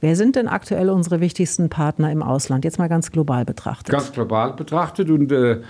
Wer 0.00 0.14
sind 0.14 0.36
denn 0.36 0.46
aktuell 0.46 0.88
unsere 0.88 1.20
wichtigsten 1.20 1.70
Partner 1.70 2.12
im 2.12 2.22
Ausland? 2.22 2.64
Jetzt 2.64 2.78
mal 2.78 2.88
ganz 2.88 3.10
global 3.10 3.44
betrachtet. 3.44 3.92
Ganz 3.92 4.12
global 4.12 4.52
betrachtet 4.52 5.10
und 5.10 5.32
äh, 5.32 5.62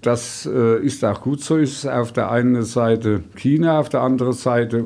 Das 0.00 0.48
äh, 0.50 0.82
ist 0.82 1.04
auch 1.04 1.20
gut 1.20 1.42
so. 1.42 1.58
Ist 1.58 1.86
auf 1.86 2.12
der 2.12 2.30
einen 2.30 2.62
Seite 2.62 3.24
China, 3.36 3.78
auf 3.78 3.90
der 3.90 4.00
anderen 4.00 4.32
Seite, 4.32 4.84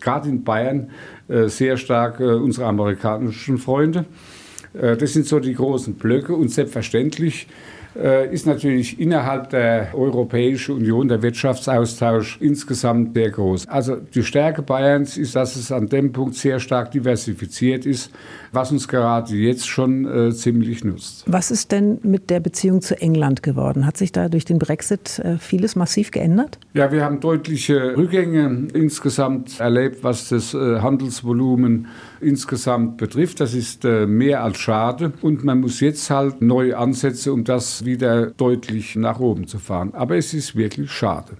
gerade 0.00 0.28
in 0.28 0.44
Bayern, 0.44 0.90
äh, 1.28 1.48
sehr 1.48 1.78
stark 1.78 2.20
äh, 2.20 2.34
unsere 2.34 2.66
amerikanischen 2.66 3.56
Freunde. 3.56 4.04
Das 4.74 5.14
sind 5.14 5.26
so 5.26 5.40
die 5.40 5.54
großen 5.54 5.94
Blöcke 5.94 6.34
und 6.34 6.50
selbstverständlich 6.50 7.48
ist 7.98 8.46
natürlich 8.46 9.00
innerhalb 9.00 9.50
der 9.50 9.88
Europäischen 9.94 10.76
Union 10.76 11.08
der 11.08 11.22
Wirtschaftsaustausch 11.22 12.38
insgesamt 12.40 13.14
sehr 13.14 13.30
groß. 13.30 13.66
Also 13.68 13.96
die 13.96 14.22
Stärke 14.22 14.62
Bayerns 14.62 15.16
ist, 15.16 15.34
dass 15.34 15.56
es 15.56 15.72
an 15.72 15.88
dem 15.88 16.12
Punkt 16.12 16.36
sehr 16.36 16.60
stark 16.60 16.92
diversifiziert 16.92 17.86
ist, 17.86 18.12
was 18.52 18.72
uns 18.72 18.88
gerade 18.88 19.34
jetzt 19.34 19.68
schon 19.68 20.06
äh, 20.06 20.32
ziemlich 20.32 20.84
nutzt. 20.84 21.24
Was 21.26 21.50
ist 21.50 21.72
denn 21.72 21.98
mit 22.02 22.30
der 22.30 22.40
Beziehung 22.40 22.80
zu 22.80 23.00
England 23.00 23.42
geworden? 23.42 23.86
Hat 23.86 23.96
sich 23.96 24.12
da 24.12 24.28
durch 24.28 24.44
den 24.44 24.58
Brexit 24.58 25.18
äh, 25.18 25.38
vieles 25.38 25.76
massiv 25.76 26.10
geändert? 26.10 26.58
Ja, 26.74 26.92
wir 26.92 27.04
haben 27.04 27.20
deutliche 27.20 27.96
Rückgänge 27.96 28.68
insgesamt 28.74 29.60
erlebt, 29.60 30.04
was 30.04 30.28
das 30.28 30.54
äh, 30.54 30.80
Handelsvolumen 30.80 31.88
insgesamt 32.20 32.96
betrifft. 32.96 33.40
Das 33.40 33.54
ist 33.54 33.84
äh, 33.84 34.06
mehr 34.06 34.42
als 34.42 34.58
schade 34.58 35.12
und 35.22 35.44
man 35.44 35.60
muss 35.60 35.80
jetzt 35.80 36.10
halt 36.10 36.42
neue 36.42 36.76
Ansätze, 36.76 37.32
um 37.32 37.44
das 37.44 37.84
wieder 37.84 38.26
deutlich 38.26 38.96
nach 38.96 39.20
oben 39.20 39.46
zu 39.46 39.58
fahren. 39.58 39.94
Aber 39.94 40.16
es 40.16 40.34
ist 40.34 40.56
wirklich 40.56 40.90
schade. 40.90 41.36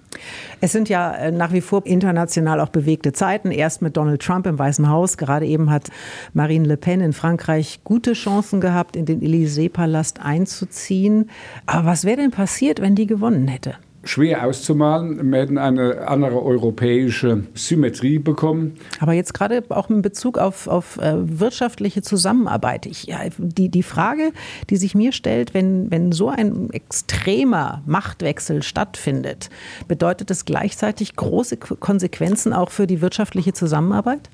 Es 0.61 0.73
sind 0.73 0.89
ja 0.89 1.15
äh, 1.15 1.31
nach 1.31 1.53
wie 1.53 1.61
vor 1.61 1.87
international 1.87 2.61
auch 2.61 2.71
bewegte 2.71 3.13
Zeiten. 3.13 3.51
Erst 3.51 3.83
mit 3.83 3.97
Donald 3.97 4.23
Trump 4.23 4.47
im 4.47 4.59
Weißen 4.59 4.89
Haus. 4.89 5.17
Gerade 5.17 5.47
eben 5.47 5.71
hat 5.71 5.91
Marine 6.33 6.67
Le 6.67 6.77
Pen 6.77 7.01
in 7.01 7.13
Frankreich 7.13 7.81
gute 7.85 8.13
Chancen 8.13 8.61
gehabt, 8.61 8.97
in 8.97 9.07
den 9.07 9.21
Élysée-Palast 9.21 10.21
einzuziehen. 10.21 11.31
Aber 11.67 11.87
was 11.87 12.05
wäre 12.05 12.19
denn 12.19 12.31
passiert, 12.31 12.81
wenn 12.81 12.95
die 12.95 13.07
gewonnen 13.07 13.49
hätte? 13.49 13.77
Schwer 14.09 14.45
auszumalen. 14.45 15.31
Wir 15.31 15.41
hätten 15.41 15.59
eine 15.59 16.09
andere 16.09 16.43
europäische 16.43 17.45
Symmetrie 17.55 18.19
bekommen. 18.19 18.77
Aber 19.01 19.13
jetzt 19.13 19.35
gerade 19.35 19.63
auch 19.69 19.91
in 19.91 20.03
Bezug 20.03 20.39
auf, 20.39 20.67
auf 20.67 20.99
äh, 20.99 21.15
wirtschaftliche 21.39 22.03
Zusammenarbeit. 22.03 22.87
Ich, 22.87 23.13
die, 23.37 23.69
die 23.69 23.83
Frage, 23.83 24.33
die 24.71 24.77
sich 24.77 24.95
mir 24.95 25.13
stellt, 25.13 25.53
wenn, 25.55 25.91
wenn 25.91 26.13
so 26.13 26.29
ein 26.29 26.71
extremer 26.71 27.83
Machtwechsel 27.87 28.63
stattfindet, 28.63 29.51
bedeutet 29.89 30.31
das 30.31 30.45
gleichzeitig 30.45 31.15
große 31.15 31.59
Konsequenzen 31.59 32.53
auch 32.53 32.71
für 32.71 32.87
die 32.87 33.01
wirtschaftliche 33.01 33.53
Zusammenarbeit? 33.53 34.31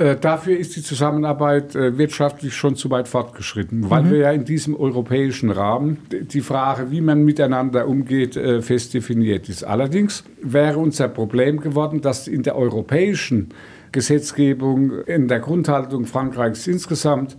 Äh, 0.00 0.16
dafür 0.16 0.56
ist 0.56 0.74
die 0.76 0.82
Zusammenarbeit 0.82 1.74
äh, 1.74 1.98
wirtschaftlich 1.98 2.56
schon 2.56 2.74
zu 2.74 2.88
weit 2.88 3.06
fortgeschritten, 3.06 3.90
weil 3.90 4.04
mhm. 4.04 4.10
wir 4.10 4.18
ja 4.20 4.32
in 4.32 4.46
diesem 4.46 4.74
europäischen 4.74 5.50
Rahmen 5.50 5.98
die 6.10 6.40
Frage, 6.40 6.90
wie 6.90 7.02
man 7.02 7.22
miteinander 7.22 7.86
umgeht, 7.86 8.34
äh, 8.34 8.62
fest 8.62 8.94
definiert 8.94 9.50
ist. 9.50 9.62
Allerdings 9.62 10.24
wäre 10.42 10.78
unser 10.78 11.08
Problem 11.08 11.60
geworden, 11.60 12.00
dass 12.00 12.28
in 12.28 12.42
der 12.42 12.56
europäischen 12.56 13.50
Gesetzgebung, 13.92 15.02
in 15.04 15.28
der 15.28 15.40
Grundhaltung 15.40 16.06
Frankreichs 16.06 16.66
insgesamt, 16.66 17.36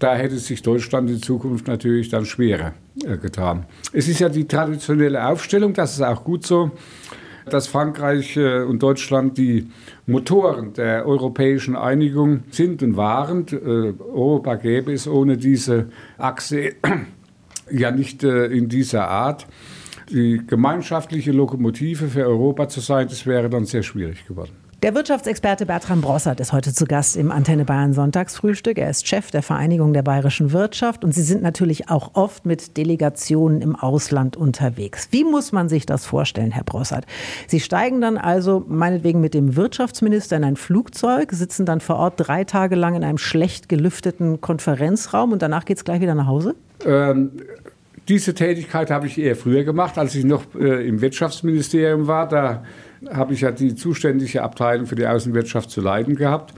da 0.00 0.16
hätte 0.16 0.38
sich 0.38 0.62
Deutschland 0.62 1.08
in 1.10 1.22
Zukunft 1.22 1.68
natürlich 1.68 2.08
dann 2.08 2.24
schwerer 2.24 2.72
getan. 3.22 3.66
Es 3.92 4.08
ist 4.08 4.18
ja 4.18 4.28
die 4.28 4.48
traditionelle 4.48 5.24
Aufstellung, 5.24 5.74
das 5.74 5.92
ist 5.92 6.02
auch 6.02 6.24
gut 6.24 6.44
so 6.44 6.72
dass 7.52 7.66
Frankreich 7.66 8.36
äh, 8.36 8.62
und 8.62 8.82
Deutschland 8.82 9.38
die 9.38 9.68
Motoren 10.06 10.72
der 10.72 11.06
europäischen 11.06 11.76
Einigung 11.76 12.44
sind 12.50 12.82
und 12.82 12.96
waren. 12.96 13.46
Äh, 13.48 13.56
Europa 13.56 14.56
gäbe 14.56 14.92
es 14.92 15.06
ohne 15.06 15.36
diese 15.36 15.90
Achse 16.18 16.74
ja 17.70 17.90
nicht 17.90 18.24
äh, 18.24 18.46
in 18.46 18.68
dieser 18.68 19.08
Art. 19.08 19.46
Die 20.10 20.42
gemeinschaftliche 20.44 21.30
Lokomotive 21.32 22.08
für 22.08 22.26
Europa 22.26 22.68
zu 22.68 22.80
sein, 22.80 23.06
das 23.08 23.26
wäre 23.26 23.48
dann 23.48 23.64
sehr 23.64 23.82
schwierig 23.82 24.26
geworden. 24.26 24.59
Der 24.82 24.94
Wirtschaftsexperte 24.94 25.66
Bertram 25.66 26.00
Brossert 26.00 26.40
ist 26.40 26.54
heute 26.54 26.72
zu 26.72 26.86
Gast 26.86 27.14
im 27.14 27.30
Antenne 27.30 27.66
Bayern 27.66 27.92
Sonntagsfrühstück. 27.92 28.78
Er 28.78 28.88
ist 28.88 29.06
Chef 29.06 29.30
der 29.30 29.42
Vereinigung 29.42 29.92
der 29.92 30.00
bayerischen 30.00 30.52
Wirtschaft 30.52 31.04
und 31.04 31.12
Sie 31.12 31.20
sind 31.20 31.42
natürlich 31.42 31.90
auch 31.90 32.14
oft 32.14 32.46
mit 32.46 32.78
Delegationen 32.78 33.60
im 33.60 33.76
Ausland 33.76 34.38
unterwegs. 34.38 35.08
Wie 35.10 35.22
muss 35.22 35.52
man 35.52 35.68
sich 35.68 35.84
das 35.84 36.06
vorstellen, 36.06 36.50
Herr 36.50 36.64
Brossert? 36.64 37.04
Sie 37.46 37.60
steigen 37.60 38.00
dann 38.00 38.16
also 38.16 38.64
meinetwegen 38.68 39.20
mit 39.20 39.34
dem 39.34 39.54
Wirtschaftsminister 39.54 40.38
in 40.38 40.44
ein 40.44 40.56
Flugzeug, 40.56 41.32
sitzen 41.32 41.66
dann 41.66 41.82
vor 41.82 41.96
Ort 41.96 42.14
drei 42.16 42.44
Tage 42.44 42.74
lang 42.74 42.94
in 42.94 43.04
einem 43.04 43.18
schlecht 43.18 43.68
gelüfteten 43.68 44.40
Konferenzraum 44.40 45.32
und 45.32 45.42
danach 45.42 45.66
geht 45.66 45.76
es 45.76 45.84
gleich 45.84 46.00
wieder 46.00 46.14
nach 46.14 46.26
Hause? 46.26 46.54
Ähm, 46.86 47.32
diese 48.08 48.32
Tätigkeit 48.32 48.90
habe 48.90 49.08
ich 49.08 49.18
eher 49.18 49.36
früher 49.36 49.62
gemacht, 49.62 49.98
als 49.98 50.14
ich 50.14 50.24
noch 50.24 50.42
äh, 50.58 50.88
im 50.88 51.02
Wirtschaftsministerium 51.02 52.06
war. 52.06 52.26
Da 52.26 52.64
habe 53.08 53.32
ich 53.34 53.40
ja 53.40 53.50
die 53.50 53.74
zuständige 53.74 54.42
Abteilung 54.42 54.86
für 54.86 54.96
die 54.96 55.06
Außenwirtschaft 55.06 55.70
zu 55.70 55.80
leiten 55.80 56.16
gehabt. 56.16 56.54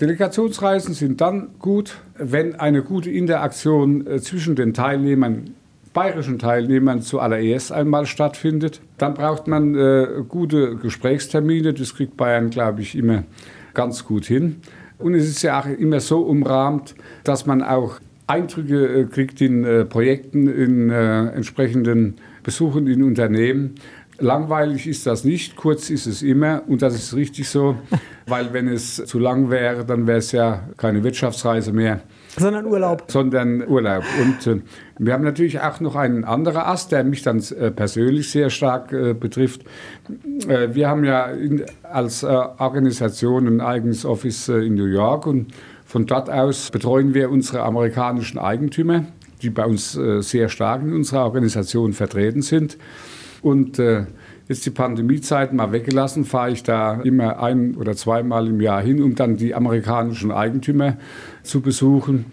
Delegationsreisen 0.00 0.94
sind 0.94 1.20
dann 1.20 1.50
gut, 1.58 1.98
wenn 2.16 2.54
eine 2.56 2.82
gute 2.82 3.10
Interaktion 3.10 4.06
äh, 4.06 4.20
zwischen 4.20 4.56
den 4.56 4.74
Teilnehmern, 4.74 5.50
bayerischen 5.92 6.38
Teilnehmern 6.38 7.02
zuallererst 7.02 7.72
einmal 7.72 8.06
stattfindet. 8.06 8.80
Dann 8.98 9.14
braucht 9.14 9.46
man 9.46 9.74
äh, 9.74 10.06
gute 10.28 10.76
Gesprächstermine. 10.76 11.72
Das 11.72 11.94
kriegt 11.94 12.16
Bayern, 12.16 12.50
glaube 12.50 12.82
ich, 12.82 12.96
immer 12.96 13.24
ganz 13.72 14.04
gut 14.04 14.24
hin. 14.24 14.56
Und 14.98 15.14
es 15.14 15.28
ist 15.28 15.42
ja 15.42 15.60
auch 15.60 15.66
immer 15.66 16.00
so 16.00 16.20
umrahmt, 16.20 16.94
dass 17.24 17.46
man 17.46 17.62
auch 17.62 18.00
Eindrücke 18.26 19.00
äh, 19.00 19.04
kriegt 19.04 19.40
in 19.40 19.64
äh, 19.64 19.84
Projekten, 19.84 20.48
in 20.48 20.90
äh, 20.90 21.26
entsprechenden 21.28 22.14
Besuchen 22.42 22.86
in 22.86 23.02
Unternehmen. 23.02 23.74
Langweilig 24.18 24.86
ist 24.86 25.06
das 25.06 25.24
nicht, 25.24 25.56
kurz 25.56 25.90
ist 25.90 26.06
es 26.06 26.22
immer 26.22 26.62
und 26.68 26.82
das 26.82 26.94
ist 26.94 27.14
richtig 27.14 27.48
so, 27.48 27.76
weil 28.26 28.52
wenn 28.52 28.68
es 28.68 28.96
zu 28.96 29.18
lang 29.18 29.50
wäre, 29.50 29.84
dann 29.84 30.06
wäre 30.06 30.18
es 30.18 30.32
ja 30.32 30.68
keine 30.76 31.02
Wirtschaftsreise 31.02 31.72
mehr. 31.72 32.00
Sondern 32.36 32.66
Urlaub. 32.66 33.04
Sondern 33.08 33.66
Urlaub. 33.66 34.04
Und 34.20 34.46
äh, 34.46 34.60
wir 34.98 35.12
haben 35.12 35.24
natürlich 35.24 35.60
auch 35.60 35.80
noch 35.80 35.96
einen 35.96 36.24
anderen 36.24 36.62
Ast, 36.62 36.92
der 36.92 37.04
mich 37.04 37.22
dann 37.22 37.42
äh, 37.58 37.70
persönlich 37.70 38.30
sehr 38.30 38.50
stark 38.50 38.92
äh, 38.92 39.14
betrifft. 39.14 39.62
Äh, 40.48 40.74
wir 40.74 40.88
haben 40.88 41.04
ja 41.04 41.26
in, 41.26 41.64
als 41.82 42.22
äh, 42.22 42.26
Organisation 42.26 43.46
ein 43.46 43.60
eigenes 43.60 44.04
Office 44.04 44.48
äh, 44.48 44.66
in 44.66 44.74
New 44.74 44.86
York 44.86 45.26
und 45.26 45.52
von 45.86 46.06
dort 46.06 46.28
aus 46.28 46.70
betreuen 46.70 47.14
wir 47.14 47.30
unsere 47.30 47.62
amerikanischen 47.62 48.38
Eigentümer, 48.38 49.04
die 49.42 49.50
bei 49.50 49.64
uns 49.64 49.92
sehr 49.92 50.48
stark 50.48 50.82
in 50.82 50.92
unserer 50.92 51.24
Organisation 51.24 51.92
vertreten 51.92 52.42
sind. 52.42 52.78
Und 53.44 53.78
äh, 53.78 54.06
jetzt 54.48 54.64
die 54.64 54.70
Pandemiezeit 54.70 55.52
mal 55.52 55.70
weggelassen, 55.70 56.24
fahre 56.24 56.50
ich 56.50 56.62
da 56.62 57.02
immer 57.02 57.42
ein 57.42 57.74
oder 57.74 57.94
zweimal 57.94 58.48
im 58.48 58.58
Jahr 58.58 58.80
hin, 58.80 59.02
um 59.02 59.16
dann 59.16 59.36
die 59.36 59.54
amerikanischen 59.54 60.32
Eigentümer 60.32 60.96
zu 61.42 61.60
besuchen. 61.60 62.24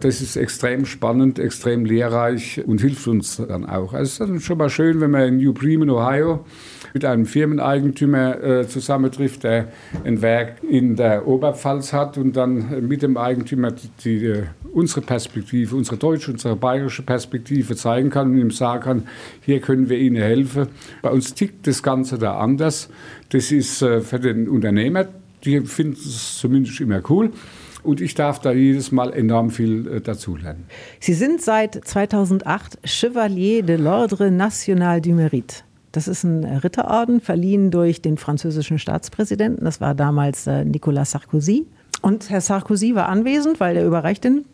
Das 0.00 0.20
ist 0.20 0.36
extrem 0.36 0.84
spannend, 0.84 1.38
extrem 1.38 1.84
lehrreich 1.86 2.62
und 2.66 2.80
hilft 2.80 3.06
uns 3.08 3.36
dann 3.36 3.64
auch. 3.64 3.94
Also 3.94 4.02
es 4.02 4.12
ist 4.12 4.20
dann 4.20 4.40
schon 4.40 4.58
mal 4.58 4.68
schön, 4.68 5.00
wenn 5.00 5.10
man 5.10 5.22
in 5.28 5.36
New 5.38 5.54
Bremen, 5.54 5.88
Ohio, 5.88 6.44
mit 6.92 7.04
einem 7.04 7.24
Firmeneigentümer 7.24 8.42
äh, 8.42 8.68
zusammentrifft, 8.68 9.44
der 9.44 9.68
ein 10.04 10.20
Werk 10.20 10.62
in 10.68 10.96
der 10.96 11.26
Oberpfalz 11.26 11.92
hat 11.92 12.18
und 12.18 12.36
dann 12.36 12.86
mit 12.86 13.02
dem 13.02 13.16
Eigentümer 13.16 13.70
die, 13.70 13.88
die, 14.04 14.26
äh, 14.26 14.44
unsere 14.72 15.00
Perspektive, 15.00 15.74
unsere 15.74 15.96
deutsche, 15.96 16.30
unsere 16.30 16.56
bayerische 16.56 17.02
Perspektive 17.02 17.74
zeigen 17.76 18.10
kann 18.10 18.32
und 18.32 18.38
ihm 18.38 18.50
sagen 18.50 18.82
kann, 18.82 19.08
hier 19.40 19.60
können 19.60 19.88
wir 19.88 19.98
Ihnen 19.98 20.16
helfen. 20.16 20.68
Bei 21.00 21.10
uns 21.10 21.32
tickt 21.32 21.66
das 21.66 21.82
Ganze 21.82 22.18
da 22.18 22.38
anders. 22.38 22.90
Das 23.30 23.50
ist 23.50 23.80
äh, 23.80 24.02
für 24.02 24.20
den 24.20 24.48
Unternehmer, 24.48 25.06
die 25.44 25.60
finden 25.62 25.98
es 25.98 26.38
zumindest 26.38 26.80
immer 26.80 27.00
cool 27.08 27.30
und 27.86 28.00
ich 28.00 28.14
darf 28.14 28.40
da 28.40 28.52
jedes 28.52 28.92
Mal 28.92 29.12
enorm 29.12 29.50
viel 29.50 29.86
äh, 29.86 30.00
dazulernen. 30.00 30.64
Sie 31.00 31.14
sind 31.14 31.40
seit 31.40 31.74
2008 31.74 32.78
Chevalier 32.84 33.62
de 33.62 33.76
l'Ordre 33.76 34.30
National 34.30 35.00
du 35.00 35.10
Mérite. 35.10 35.62
Das 35.92 36.08
ist 36.08 36.24
ein 36.24 36.44
Ritterorden, 36.44 37.20
verliehen 37.20 37.70
durch 37.70 38.02
den 38.02 38.18
französischen 38.18 38.78
Staatspräsidenten. 38.78 39.64
Das 39.64 39.80
war 39.80 39.94
damals 39.94 40.46
äh, 40.46 40.64
Nicolas 40.64 41.12
Sarkozy. 41.12 41.66
Und 42.02 42.28
Herr 42.28 42.42
Sarkozy 42.42 42.94
war 42.94 43.08
anwesend, 43.08 43.60
weil 43.60 43.74
der 43.74 43.86
überreicht 43.86 44.24
den. 44.24 44.44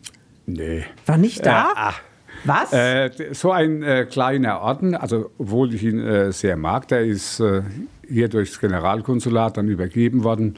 Nee. 0.45 0.85
War 1.05 1.17
nicht 1.17 1.45
da? 1.45 1.63
Äh, 1.63 1.75
ah. 1.75 1.93
Was? 2.45 2.73
Äh, 2.73 3.09
so 3.31 3.51
ein 3.51 3.83
äh, 3.83 4.05
kleiner 4.09 4.61
Orden, 4.61 4.95
also 4.95 5.29
obwohl 5.37 5.73
ich 5.73 5.83
ihn 5.83 5.99
äh, 5.99 6.31
sehr 6.31 6.57
mag, 6.57 6.87
der 6.89 7.05
ist 7.05 7.41
hier 8.07 8.27
durchs 8.27 8.59
Generalkonsulat 8.59 9.57
dann 9.57 9.67
übergeben 9.69 10.23
worden. 10.23 10.55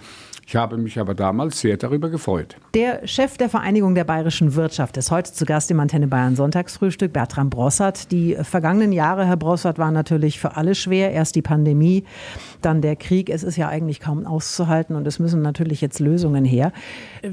Ich 0.48 0.56
habe 0.56 0.78
mich 0.78 1.00
aber 1.00 1.16
damals 1.16 1.60
sehr 1.60 1.75
darüber 1.75 2.10
gefreut. 2.10 2.56
Der 2.75 3.08
Chef 3.08 3.36
der 3.36 3.50
Vereinigung 3.50 3.96
der 3.96 4.04
bayerischen 4.04 4.54
Wirtschaft 4.54 4.96
ist 4.96 5.10
heute 5.10 5.34
zu 5.34 5.44
Gast 5.44 5.72
im 5.72 5.80
Antenne 5.80 6.08
Bayern 6.08 6.36
Sonntagsfrühstück, 6.36 7.14
Bertram 7.14 7.50
Brossart. 7.50 8.12
Die 8.12 8.38
vergangenen 8.44 8.92
Jahre, 8.92 9.25
Herr 9.25 9.38
Brossart, 9.38 9.80
waren 9.80 9.96
natürlich 9.96 10.40
für 10.40 10.56
alle 10.56 10.75
schwer. 10.75 11.12
Erst 11.12 11.36
die 11.36 11.42
Pandemie, 11.42 12.04
dann 12.62 12.82
der 12.82 12.96
Krieg. 12.96 13.32
Es 13.32 13.42
ist 13.42 13.58
ja 13.58 13.70
eigentlich 13.70 14.00
kaum 14.00 14.28
auszuhalten 14.28 14.96
und 14.96 15.08
es 15.08 15.18
müssen 15.18 15.42
natürlich 15.42 15.82
jetzt 15.82 16.00
Lösungen 16.00 16.46
her. 16.46 16.72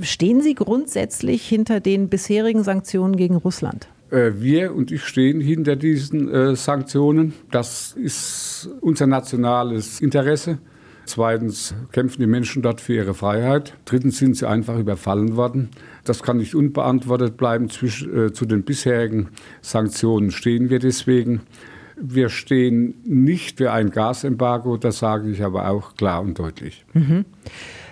Stehen 0.00 0.40
Sie 0.40 0.54
grundsätzlich 0.54 1.46
hinter 1.46 1.80
den 1.80 2.08
bisherigen 2.08 2.64
Sanktionen 2.64 3.16
gegen 3.16 3.36
Russland? 3.36 3.88
Äh, 4.10 4.32
wir 4.36 4.74
und 4.74 4.90
ich 4.90 5.04
stehen 5.04 5.42
hinter 5.42 5.76
diesen 5.76 6.32
äh, 6.32 6.56
Sanktionen. 6.56 7.34
Das 7.50 7.92
ist 7.92 8.70
unser 8.80 9.06
nationales 9.06 10.00
Interesse. 10.00 10.58
Zweitens 11.12 11.74
kämpfen 11.92 12.22
die 12.22 12.26
Menschen 12.26 12.62
dort 12.62 12.80
für 12.80 12.94
ihre 12.94 13.12
Freiheit. 13.12 13.74
Drittens 13.84 14.16
sind 14.16 14.34
sie 14.34 14.48
einfach 14.48 14.78
überfallen 14.78 15.36
worden. 15.36 15.68
Das 16.04 16.22
kann 16.22 16.38
nicht 16.38 16.54
unbeantwortet 16.54 17.36
bleiben. 17.36 17.68
Zwischen, 17.68 18.28
äh, 18.28 18.32
zu 18.32 18.46
den 18.46 18.62
bisherigen 18.62 19.28
Sanktionen 19.60 20.30
stehen 20.30 20.70
wir 20.70 20.78
deswegen. 20.78 21.42
Wir 22.00 22.30
stehen 22.30 22.94
nicht 23.04 23.58
für 23.58 23.72
ein 23.72 23.90
Gasembargo, 23.90 24.78
das 24.78 25.00
sage 25.00 25.30
ich 25.30 25.44
aber 25.44 25.68
auch 25.68 25.96
klar 25.96 26.22
und 26.22 26.38
deutlich. 26.38 26.86
Mhm. 26.94 27.26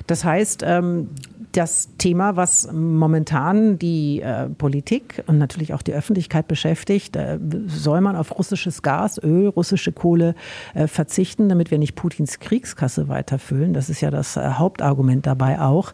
Das 0.07 0.25
heißt, 0.25 0.65
ähm, 0.67 1.09
das 1.52 1.90
Thema, 1.99 2.37
was 2.37 2.71
momentan 2.73 3.78
die 3.78 4.21
äh, 4.21 4.49
Politik 4.49 5.23
und 5.26 5.38
natürlich 5.38 5.75
auch 5.75 5.83
die 5.83 5.92
Öffentlichkeit 5.92 6.49
beschäftigt, 6.49 7.16
äh, 7.16 7.38
soll 7.66 8.00
man 8.00 8.16
auf 8.16 8.38
russisches 8.38 8.83
Gas, 8.83 9.23
Öl, 9.23 9.49
russische 9.49 9.92
Kohle 9.92 10.35
äh, 10.75 10.87
verzichten, 10.87 11.49
damit 11.49 11.71
wir 11.71 11.78
nicht 11.78 11.95
Putins 11.95 12.38
Kriegskasse 12.38 13.09
weiterfüllen. 13.09 13.73
Das 13.73 13.90
ist 13.90 14.00
ja 14.00 14.11
das 14.11 14.37
äh, 14.37 14.40
Hauptargument 14.52 15.26
dabei 15.26 15.61
auch. 15.61 15.92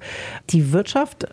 Die 0.51 0.73
Wirtschaft 0.73 1.29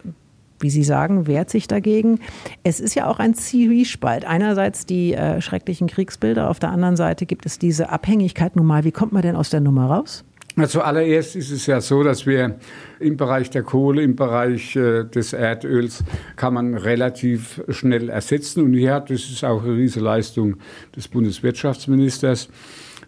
wie 0.63 0.69
Sie 0.69 0.83
sagen, 0.83 1.27
wehrt 1.27 1.49
sich 1.49 1.67
dagegen. 1.67 2.19
Es 2.63 2.79
ist 2.79 2.95
ja 2.95 3.07
auch 3.07 3.19
ein 3.19 3.35
Zwiespalt. 3.35 4.23
Einerseits 4.23 4.85
die 4.85 5.13
äh, 5.13 5.41
schrecklichen 5.41 5.87
Kriegsbilder, 5.87 6.49
auf 6.49 6.57
der 6.57 6.71
anderen 6.71 6.95
Seite 6.95 7.25
gibt 7.25 7.45
es 7.45 7.59
diese 7.59 7.89
Abhängigkeit 7.89 8.55
nun 8.55 8.65
mal. 8.65 8.85
Wie 8.85 8.93
kommt 8.93 9.11
man 9.11 9.21
denn 9.21 9.35
aus 9.35 9.49
der 9.49 9.59
Nummer 9.59 9.87
raus? 9.87 10.23
Zuallererst 10.67 11.35
ist 11.35 11.51
es 11.51 11.65
ja 11.65 11.81
so, 11.81 12.03
dass 12.03 12.27
wir 12.27 12.59
im 12.99 13.17
Bereich 13.17 13.49
der 13.49 13.63
Kohle, 13.63 14.03
im 14.03 14.15
Bereich 14.15 14.75
äh, 14.75 15.03
des 15.03 15.33
Erdöls 15.33 16.03
kann 16.35 16.53
man 16.53 16.75
relativ 16.75 17.61
schnell 17.69 18.09
ersetzen. 18.09 18.63
Und 18.63 18.73
hier 18.73 18.93
hat, 18.93 19.09
das 19.09 19.21
ist 19.21 19.43
auch 19.43 19.63
eine 19.63 19.75
riesige 19.75 20.05
Leistung 20.05 20.57
des 20.95 21.07
Bundeswirtschaftsministers, 21.07 22.49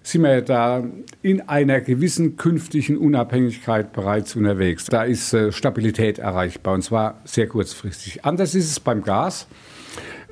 sind 0.02 0.24
wir 0.24 0.42
da 0.42 0.84
in 1.22 1.42
einer 1.42 1.82
gewissen 1.82 2.36
künftigen 2.36 2.98
Unabhängigkeit 2.98 3.94
bereits 3.94 4.36
unterwegs. 4.36 4.86
Da 4.86 5.04
ist 5.04 5.34
äh, 5.34 5.52
Stabilität 5.52 6.20
erreichbar 6.20 6.74
und 6.74 6.82
zwar 6.82 7.22
sehr 7.26 7.48
kurzfristig. 7.48 8.26
Anders 8.26 8.56
ist 8.56 8.72
es 8.72 8.80
beim 8.80 9.04
Gas. 9.04 9.48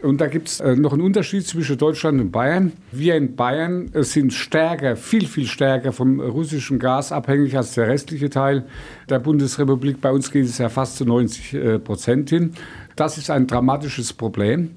Und 0.03 0.19
da 0.19 0.27
gibt 0.27 0.49
es 0.49 0.59
äh, 0.59 0.75
noch 0.75 0.91
einen 0.91 1.01
Unterschied 1.01 1.47
zwischen 1.47 1.77
Deutschland 1.77 2.19
und 2.19 2.31
Bayern. 2.31 2.73
Wir 2.91 3.15
in 3.15 3.37
Bayern 3.37 3.89
äh, 3.93 4.03
sind 4.03 4.33
stärker, 4.33 4.97
viel, 4.97 5.25
viel 5.25 5.47
stärker 5.47 5.93
vom 5.93 6.19
russischen 6.19 6.77
Gas 6.77 7.13
abhängig 7.13 7.55
als 7.55 7.73
der 7.75 7.87
restliche 7.87 8.29
Teil 8.29 8.65
der 9.09 9.19
Bundesrepublik. 9.19 10.01
Bei 10.01 10.11
uns 10.11 10.29
geht 10.29 10.43
es 10.43 10.57
ja 10.57 10.67
fast 10.67 10.97
zu 10.97 11.05
90 11.05 11.53
äh, 11.53 11.79
Prozent 11.79 12.29
hin. 12.31 12.51
Das 12.97 13.17
ist 13.17 13.29
ein 13.31 13.47
dramatisches 13.47 14.13
Problem. 14.13 14.71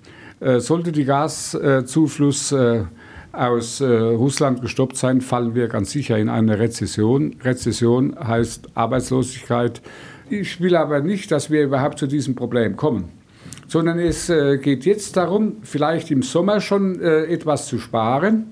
Sollte 0.58 0.92
die 0.92 1.04
Gaszufluss 1.04 2.54
aus 3.32 3.82
Russland 3.82 4.60
gestoppt 4.60 4.96
sein, 4.96 5.22
fallen 5.22 5.54
wir 5.54 5.68
ganz 5.68 5.92
sicher 5.92 6.18
in 6.18 6.28
eine 6.28 6.58
Rezession. 6.58 7.36
Rezession 7.42 8.16
heißt 8.18 8.68
Arbeitslosigkeit. 8.74 9.80
Ich 10.28 10.60
will 10.60 10.76
aber 10.76 11.00
nicht, 11.00 11.30
dass 11.30 11.50
wir 11.50 11.64
überhaupt 11.64 11.98
zu 11.98 12.06
diesem 12.06 12.34
Problem 12.34 12.76
kommen 12.76 13.15
sondern 13.68 13.98
es 13.98 14.28
äh, 14.28 14.58
geht 14.58 14.84
jetzt 14.84 15.16
darum, 15.16 15.56
vielleicht 15.62 16.10
im 16.10 16.22
Sommer 16.22 16.60
schon 16.60 17.00
äh, 17.00 17.24
etwas 17.24 17.66
zu 17.66 17.78
sparen. 17.78 18.46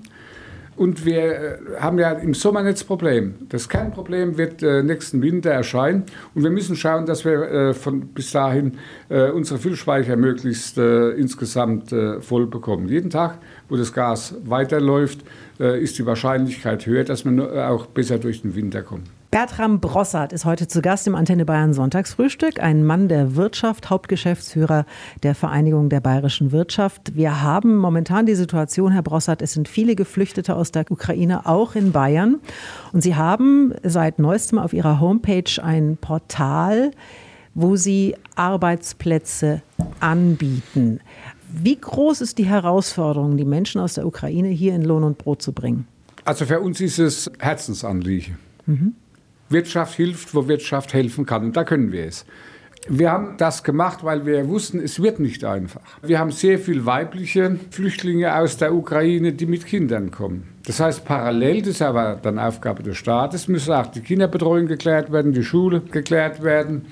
Und 0.77 1.05
wir 1.05 1.21
äh, 1.23 1.57
haben 1.79 1.97
ja 1.99 2.11
im 2.11 2.33
Sommer 2.33 2.61
nicht 2.61 2.75
das 2.75 2.83
Problem. 2.83 3.35
Das 3.47 3.69
Kernproblem 3.69 4.37
wird 4.37 4.61
nächsten 4.61 5.21
Winter 5.21 5.51
erscheinen. 5.51 6.03
Und 6.33 6.43
wir 6.43 6.49
müssen 6.49 6.75
schauen, 6.75 7.05
dass 7.05 7.23
wir 7.23 7.73
von 7.73 8.07
bis 8.07 8.31
dahin 8.31 8.73
unsere 9.09 9.57
Füllspeicher 9.57 10.17
möglichst 10.17 10.77
insgesamt 10.77 11.95
voll 12.19 12.47
bekommen. 12.47 12.89
Jeden 12.89 13.09
Tag, 13.09 13.37
wo 13.69 13.77
das 13.77 13.93
Gas 13.93 14.35
weiterläuft, 14.43 15.19
ist 15.59 15.97
die 15.97 16.05
Wahrscheinlichkeit 16.05 16.85
höher, 16.85 17.05
dass 17.05 17.23
wir 17.23 17.69
auch 17.69 17.85
besser 17.85 18.17
durch 18.17 18.41
den 18.41 18.55
Winter 18.55 18.81
kommen. 18.81 19.03
Bertram 19.35 19.81
Brossart 19.81 20.31
ist 20.31 20.45
heute 20.45 20.65
zu 20.65 20.81
Gast 20.81 21.07
im 21.07 21.13
Antenne 21.13 21.43
Bayern 21.43 21.73
Sonntagsfrühstück, 21.73 22.61
ein 22.61 22.85
Mann 22.85 23.09
der 23.09 23.35
Wirtschaft, 23.35 23.89
Hauptgeschäftsführer 23.89 24.85
der 25.23 25.35
Vereinigung 25.35 25.89
der 25.89 25.99
bayerischen 25.99 26.53
Wirtschaft. 26.53 27.17
Wir 27.17 27.41
haben 27.41 27.75
momentan 27.75 28.25
die 28.25 28.35
Situation, 28.35 28.93
Herr 28.93 29.01
Brossart, 29.01 29.41
es 29.41 29.51
sind 29.51 29.67
viele 29.67 29.95
Geflüchtete 29.95 30.55
aus 30.55 30.71
der 30.71 30.89
Ukraine, 30.89 31.45
auch 31.47 31.75
in 31.75 31.91
Bayern. 31.91 32.39
Und 32.93 33.01
Sie 33.01 33.15
haben 33.17 33.73
seit 33.83 34.19
neuestem 34.19 34.57
auf 34.57 34.71
Ihrer 34.71 35.01
Homepage 35.01 35.61
ein 35.61 35.97
Portal, 35.99 36.91
wo 37.53 37.75
Sie 37.75 38.15
Arbeitsplätze 38.35 39.61
anbieten. 39.99 41.01
Wie 41.51 41.75
groß 41.75 42.21
ist 42.21 42.37
die 42.37 42.45
Herausforderung, 42.45 43.35
die 43.35 43.43
Menschen 43.43 43.81
aus 43.81 43.95
der 43.95 44.07
Ukraine 44.07 44.47
hier 44.47 44.73
in 44.73 44.83
Lohn 44.83 45.03
und 45.03 45.17
Brot 45.17 45.41
zu 45.41 45.51
bringen? 45.51 45.89
Also 46.23 46.45
für 46.45 46.61
uns 46.61 46.79
ist 46.79 46.99
es 46.99 47.29
Herzensanliegen. 47.39 48.37
Mhm. 48.65 48.95
Wirtschaft 49.49 49.95
hilft, 49.95 50.33
wo 50.33 50.47
Wirtschaft 50.47 50.93
helfen 50.93 51.25
kann. 51.25 51.43
Und 51.43 51.57
da 51.57 51.63
können 51.63 51.91
wir 51.91 52.05
es. 52.05 52.25
Wir 52.87 53.11
haben 53.11 53.37
das 53.37 53.63
gemacht, 53.63 54.03
weil 54.03 54.27
wir 54.27 54.47
wussten, 54.47 54.79
es 54.79 55.01
wird 55.01 55.19
nicht 55.19 55.43
einfach. 55.43 55.81
Wir 56.03 56.19
haben 56.19 56.29
sehr 56.29 56.59
viele 56.59 56.85
weibliche 56.85 57.57
Flüchtlinge 57.71 58.35
aus 58.35 58.57
der 58.57 58.75
Ukraine, 58.75 59.33
die 59.33 59.47
mit 59.47 59.65
Kindern 59.65 60.11
kommen. 60.11 60.43
Das 60.67 60.79
heißt, 60.79 61.03
parallel, 61.03 61.61
das 61.61 61.69
ist 61.69 61.81
aber 61.81 62.19
dann 62.21 62.37
Aufgabe 62.37 62.83
des 62.83 62.97
Staates, 62.97 63.47
müsse 63.47 63.75
auch 63.75 63.87
die 63.87 64.01
Kinderbetreuung 64.01 64.67
geklärt 64.67 65.11
werden, 65.11 65.33
die 65.33 65.43
Schule 65.43 65.81
geklärt 65.81 66.43
werden. 66.43 66.85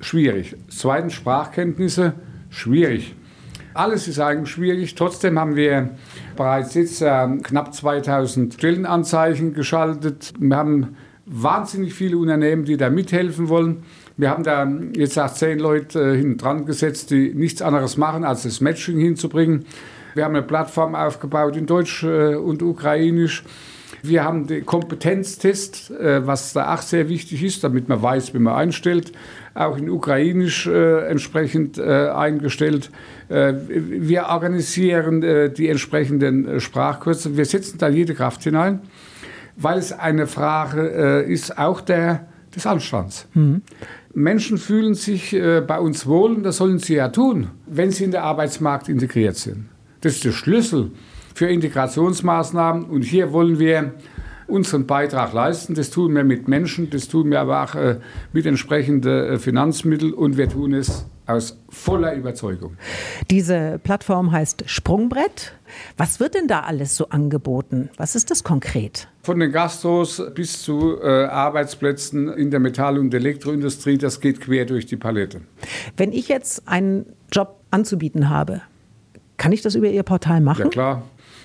Schwierig. 0.00 0.56
Zweitens 0.68 1.14
Sprachkenntnisse, 1.14 2.14
schwierig. 2.50 3.14
Alles 3.72 4.08
ist 4.08 4.18
eigentlich 4.18 4.50
schwierig. 4.50 4.96
Trotzdem 4.96 5.38
haben 5.38 5.54
wir 5.54 5.90
bereits 6.34 6.74
jetzt 6.74 7.02
äh, 7.02 7.28
knapp 7.42 7.72
2000 7.72 8.54
Stellenanzeichen 8.54 9.54
geschaltet. 9.54 10.32
Wir 10.40 10.56
haben 10.56 10.96
wahnsinnig 11.26 11.92
viele 11.92 12.16
Unternehmen, 12.16 12.64
die 12.64 12.76
da 12.76 12.88
mithelfen 12.88 13.48
wollen. 13.48 13.82
Wir 14.16 14.30
haben 14.30 14.44
da 14.44 14.66
jetzt 14.94 15.18
auch 15.18 15.32
zehn 15.32 15.58
Leute 15.58 16.00
äh, 16.00 16.16
hinten 16.16 16.38
dran 16.38 16.64
gesetzt, 16.64 17.10
die 17.10 17.34
nichts 17.34 17.60
anderes 17.60 17.96
machen, 17.96 18.24
als 18.24 18.44
das 18.44 18.60
Matching 18.60 18.98
hinzubringen. 18.98 19.66
Wir 20.14 20.24
haben 20.24 20.34
eine 20.34 20.46
Plattform 20.46 20.94
aufgebaut 20.94 21.56
in 21.56 21.66
Deutsch 21.66 22.02
äh, 22.04 22.36
und 22.36 22.62
Ukrainisch. 22.62 23.44
Wir 24.02 24.24
haben 24.24 24.46
den 24.46 24.64
Kompetenztest, 24.64 25.90
äh, 25.90 26.26
was 26.26 26.52
da 26.52 26.74
auch 26.74 26.80
sehr 26.80 27.08
wichtig 27.08 27.42
ist, 27.42 27.64
damit 27.64 27.88
man 27.88 28.00
weiß, 28.00 28.32
wie 28.32 28.38
man 28.38 28.54
einstellt, 28.54 29.12
auch 29.54 29.76
in 29.76 29.90
Ukrainisch 29.90 30.66
entsprechend 30.66 31.80
eingestellt. 31.80 32.90
wir 33.30 34.26
organisieren 34.26 35.22
die 35.54 35.68
entsprechenden 35.70 36.60
Sprachkurse. 36.60 37.38
Wir 37.38 37.46
setzen 37.46 37.78
da 37.78 37.88
jede 37.88 38.12
Kraft 38.12 38.42
hinein 38.42 38.80
weil 39.56 39.78
es 39.78 39.92
eine 39.92 40.26
Frage 40.26 41.24
äh, 41.26 41.32
ist 41.32 41.58
auch 41.58 41.80
der, 41.80 42.26
des 42.54 42.66
Anstands. 42.66 43.26
Mhm. 43.34 43.62
Menschen 44.14 44.58
fühlen 44.58 44.94
sich 44.94 45.34
äh, 45.34 45.60
bei 45.60 45.78
uns 45.78 46.06
wohl 46.06 46.36
und 46.36 46.42
das 46.42 46.58
sollen 46.58 46.78
sie 46.78 46.94
ja 46.94 47.08
tun, 47.08 47.48
wenn 47.66 47.90
sie 47.90 48.04
in 48.04 48.12
den 48.12 48.20
Arbeitsmarkt 48.20 48.88
integriert 48.88 49.36
sind. 49.36 49.66
Das 50.00 50.14
ist 50.14 50.24
der 50.24 50.32
Schlüssel 50.32 50.92
für 51.34 51.46
Integrationsmaßnahmen 51.48 52.84
und 52.84 53.02
hier 53.02 53.32
wollen 53.32 53.58
wir 53.58 53.94
unseren 54.46 54.86
Beitrag 54.86 55.32
leisten. 55.32 55.74
Das 55.74 55.90
tun 55.90 56.14
wir 56.14 56.24
mit 56.24 56.48
Menschen, 56.48 56.88
das 56.90 57.08
tun 57.08 57.30
wir 57.30 57.40
aber 57.40 57.64
auch 57.64 57.74
äh, 57.74 57.98
mit 58.32 58.46
entsprechenden 58.46 59.34
äh, 59.34 59.38
Finanzmitteln 59.38 60.14
und 60.14 60.36
wir 60.36 60.48
tun 60.48 60.72
es 60.72 61.06
aus 61.26 61.58
voller 61.68 62.14
Überzeugung. 62.14 62.76
Diese 63.30 63.80
Plattform 63.82 64.32
heißt 64.32 64.64
Sprungbrett. 64.66 65.54
Was 65.96 66.20
wird 66.20 66.34
denn 66.34 66.46
da 66.46 66.60
alles 66.60 66.96
so 66.96 67.08
angeboten? 67.08 67.90
Was 67.96 68.14
ist 68.14 68.30
das 68.30 68.44
konkret? 68.44 69.08
Von 69.22 69.40
den 69.40 69.50
Gastros 69.50 70.22
bis 70.34 70.62
zu 70.62 71.00
äh, 71.02 71.24
Arbeitsplätzen 71.24 72.28
in 72.28 72.50
der 72.50 72.60
Metall- 72.60 72.98
und 72.98 73.12
Elektroindustrie, 73.12 73.98
das 73.98 74.20
geht 74.20 74.40
quer 74.40 74.64
durch 74.64 74.86
die 74.86 74.96
Palette. 74.96 75.40
Wenn 75.96 76.12
ich 76.12 76.28
jetzt 76.28 76.68
einen 76.68 77.06
Job 77.32 77.60
anzubieten 77.70 78.28
habe, 78.28 78.62
kann 79.36 79.52
ich 79.52 79.62
das 79.62 79.74
über 79.74 79.88
Ihr 79.88 80.04
Portal 80.04 80.40
machen? 80.40 80.64
Ja 80.64 80.68
klar. 80.68 81.02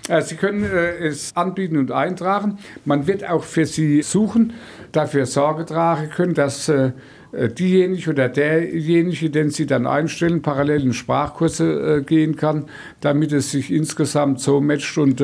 Äh, 0.08 0.22
Sie 0.22 0.36
können 0.36 0.64
äh, 0.64 1.08
es 1.08 1.36
anbieten 1.36 1.78
und 1.78 1.92
eintragen. 1.92 2.60
Man 2.86 3.08
wird 3.08 3.28
auch 3.28 3.44
für 3.44 3.66
Sie 3.66 4.02
suchen, 4.02 4.54
dafür 4.92 5.26
Sorge 5.26 5.66
tragen 5.66 6.10
können, 6.10 6.34
dass 6.34 6.70
äh, 6.70 6.92
diejenige 7.34 8.10
oder 8.10 8.30
derjenige, 8.30 9.30
den 9.30 9.50
Sie 9.50 9.66
dann 9.66 9.88
einstellen, 9.88 10.42
parallel 10.42 10.84
in 10.84 10.94
Sprachkurse 10.94 12.04
gehen 12.06 12.36
kann, 12.36 12.66
damit 13.00 13.32
es 13.32 13.52
sich 13.52 13.72
insgesamt 13.72 14.40
so 14.40 14.60
matcht 14.62 14.98
und 14.98 15.24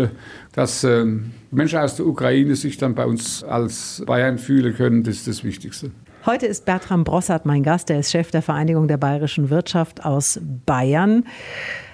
dass 0.54 0.84
ähm, 0.84 1.32
Menschen 1.52 1.80
aus 1.80 1.96
der 1.96 2.06
Ukraine 2.06 2.56
sich 2.56 2.78
dann 2.78 2.96
bei 2.96 3.06
uns 3.06 3.44
als 3.44 4.04
Bayern 4.06 4.38
fühlen 4.38 4.76
können. 4.76 5.04
Das 5.04 5.16
ist 5.16 5.28
das 5.28 5.44
Wichtigste. 5.44 5.92
Heute 6.26 6.46
ist 6.46 6.66
Bertram 6.66 7.06
Brossart 7.06 7.46
mein 7.46 7.64
Gast. 7.64 7.90
Er 7.90 8.00
ist 8.00 8.12
Chef 8.12 8.32
der 8.32 8.42
Vereinigung 8.42 8.88
der 8.90 8.98
bayerischen 8.98 9.50
Wirtschaft 9.50 10.04
aus 10.04 10.40
Bayern. 10.66 11.24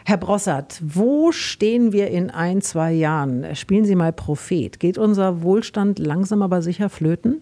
Herr 0.05 0.17
Brossert, 0.17 0.81
wo 0.83 1.31
stehen 1.31 1.93
wir 1.93 2.09
in 2.09 2.29
ein, 2.29 2.61
zwei 2.61 2.91
Jahren? 2.91 3.55
Spielen 3.55 3.85
Sie 3.85 3.95
mal 3.95 4.11
Prophet. 4.11 4.77
Geht 4.81 4.97
unser 4.97 5.43
Wohlstand 5.43 5.97
langsam 5.97 6.41
aber 6.41 6.61
sicher 6.61 6.89
flöten? 6.89 7.39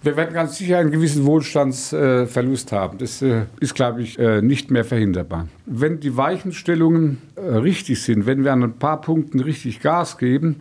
Wir 0.00 0.16
werden 0.16 0.32
ganz 0.32 0.56
sicher 0.56 0.78
einen 0.78 0.92
gewissen 0.92 1.26
Wohlstandsverlust 1.26 2.70
haben. 2.70 2.98
Das 2.98 3.20
äh, 3.20 3.46
ist, 3.58 3.74
glaube 3.74 4.02
ich, 4.02 4.16
äh, 4.16 4.42
nicht 4.42 4.70
mehr 4.70 4.84
verhinderbar. 4.84 5.48
Wenn 5.66 5.98
die 5.98 6.16
Weichenstellungen 6.16 7.20
äh, 7.34 7.40
richtig 7.40 8.00
sind, 8.00 8.26
wenn 8.26 8.44
wir 8.44 8.52
an 8.52 8.62
ein 8.62 8.78
paar 8.78 9.00
Punkten 9.00 9.40
richtig 9.40 9.80
Gas 9.80 10.16
geben, 10.16 10.60